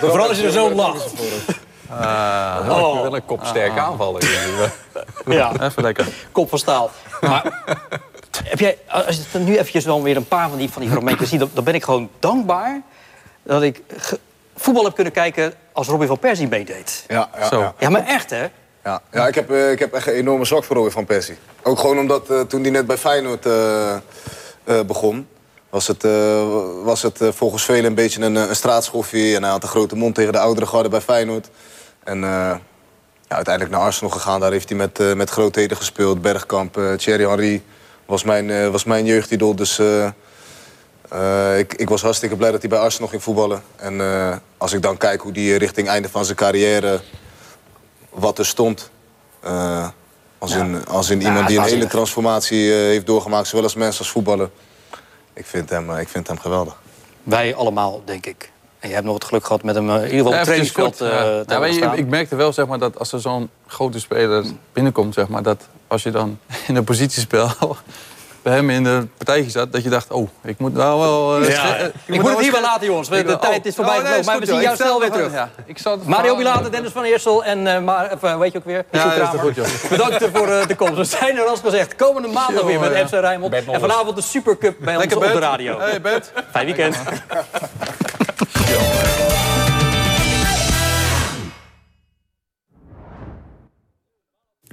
[0.00, 1.12] Vooral als je er zo lacht.
[1.90, 3.02] Ah, Oh.
[3.02, 4.22] Wel een kopsterke aanvaller.
[5.26, 6.06] Ja, Even lekker.
[6.32, 6.90] kop van staal.
[7.20, 7.62] Maar
[8.44, 11.28] heb jij, als je nu eventjes dan weer een paar van die, van die fragmentjes
[11.28, 11.38] ziet...
[11.40, 12.82] Dan, dan ben ik gewoon dankbaar
[13.42, 13.82] dat ik
[14.56, 17.04] voetbal heb kunnen kijken als Robin van Persie meedeed.
[17.08, 17.60] Ja, ja, Zo.
[17.60, 17.74] ja.
[17.78, 18.46] Ja, maar echt, hè?
[18.86, 21.36] Ja, ja ik, heb, eh, ik heb echt een enorme zwak voor Robin van Persie.
[21.62, 23.96] Ook gewoon omdat eh, toen hij net bij Feyenoord eh,
[24.86, 25.28] begon...
[25.70, 26.02] was het,
[26.82, 29.36] was het volgens velen een beetje een, een straatschoffie.
[29.36, 31.48] En hij had een grote mond tegen de oudere garde bij Feyenoord.
[32.04, 32.60] En ja,
[33.28, 34.40] uiteindelijk naar Arsenal gegaan.
[34.40, 36.22] Daar heeft hij met, met grootheden gespeeld.
[36.22, 37.62] Bergkamp, Thierry Henry
[38.06, 39.54] was mijn, was mijn jeugdidol.
[39.56, 39.78] Dus
[41.56, 43.62] ik, ik was hartstikke blij dat hij bij Arsenal ging voetballen.
[43.76, 44.00] En
[44.56, 47.00] als ik dan kijk hoe hij richting einde van zijn carrière
[48.18, 48.90] wat er stond.
[49.40, 49.88] eh,
[50.38, 53.74] als, in, als in Ja, iemand die een hele transformatie eh, heeft doorgemaakt, zowel als
[53.74, 54.50] mens als voetballer.
[55.32, 56.76] Ik vind hem, eh, ik vind hem geweldig.
[57.22, 58.50] Wij allemaal, denk ik.
[58.78, 61.00] En je hebt nog het geluk gehad met hem in ieder geval op het trainingsveld
[61.00, 61.14] eh, ja.
[61.16, 61.96] te Ja, maar hebben je- staan.
[61.96, 65.68] ik merkte wel zeg maar, dat als er zo'n grote speler binnenkomt, zeg maar, dat
[65.86, 67.50] als je dan in een positiespel
[68.46, 71.36] bij hem in de partijtje zat, dat je dacht, oh, ik moet nou wel...
[71.36, 73.08] eh, Ja, sche- ik moet moet het hier wel laten, jongens.
[73.08, 73.64] De tijd oh.
[73.64, 74.22] is voorbij Oh, nee.
[74.24, 75.32] Maar we zien jou snel weer terug.
[75.32, 78.58] Ja, ik zal Mario Bilater, Dennis van Eersel en eh maar, of, eh, weet je
[78.58, 78.84] ook weer?
[78.90, 79.66] Ja, goed, joh.
[79.90, 80.94] Bedankt voor eh, de komst.
[80.94, 83.52] We zijn er als gezegd komende maandag weer met FC Rijnmond.
[83.52, 85.78] En vanavond de Supercup bij ons Lekker op de radio.
[85.78, 86.32] Hey, bed.
[86.50, 86.96] Fijn weekend.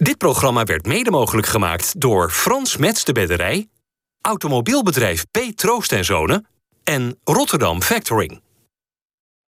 [0.03, 3.69] Dit programma werd mede mogelijk gemaakt door Frans Mets de Bedderij,
[4.21, 5.37] automobielbedrijf P.
[5.55, 6.47] Troost en Zonen
[6.83, 8.42] en Rotterdam Factoring.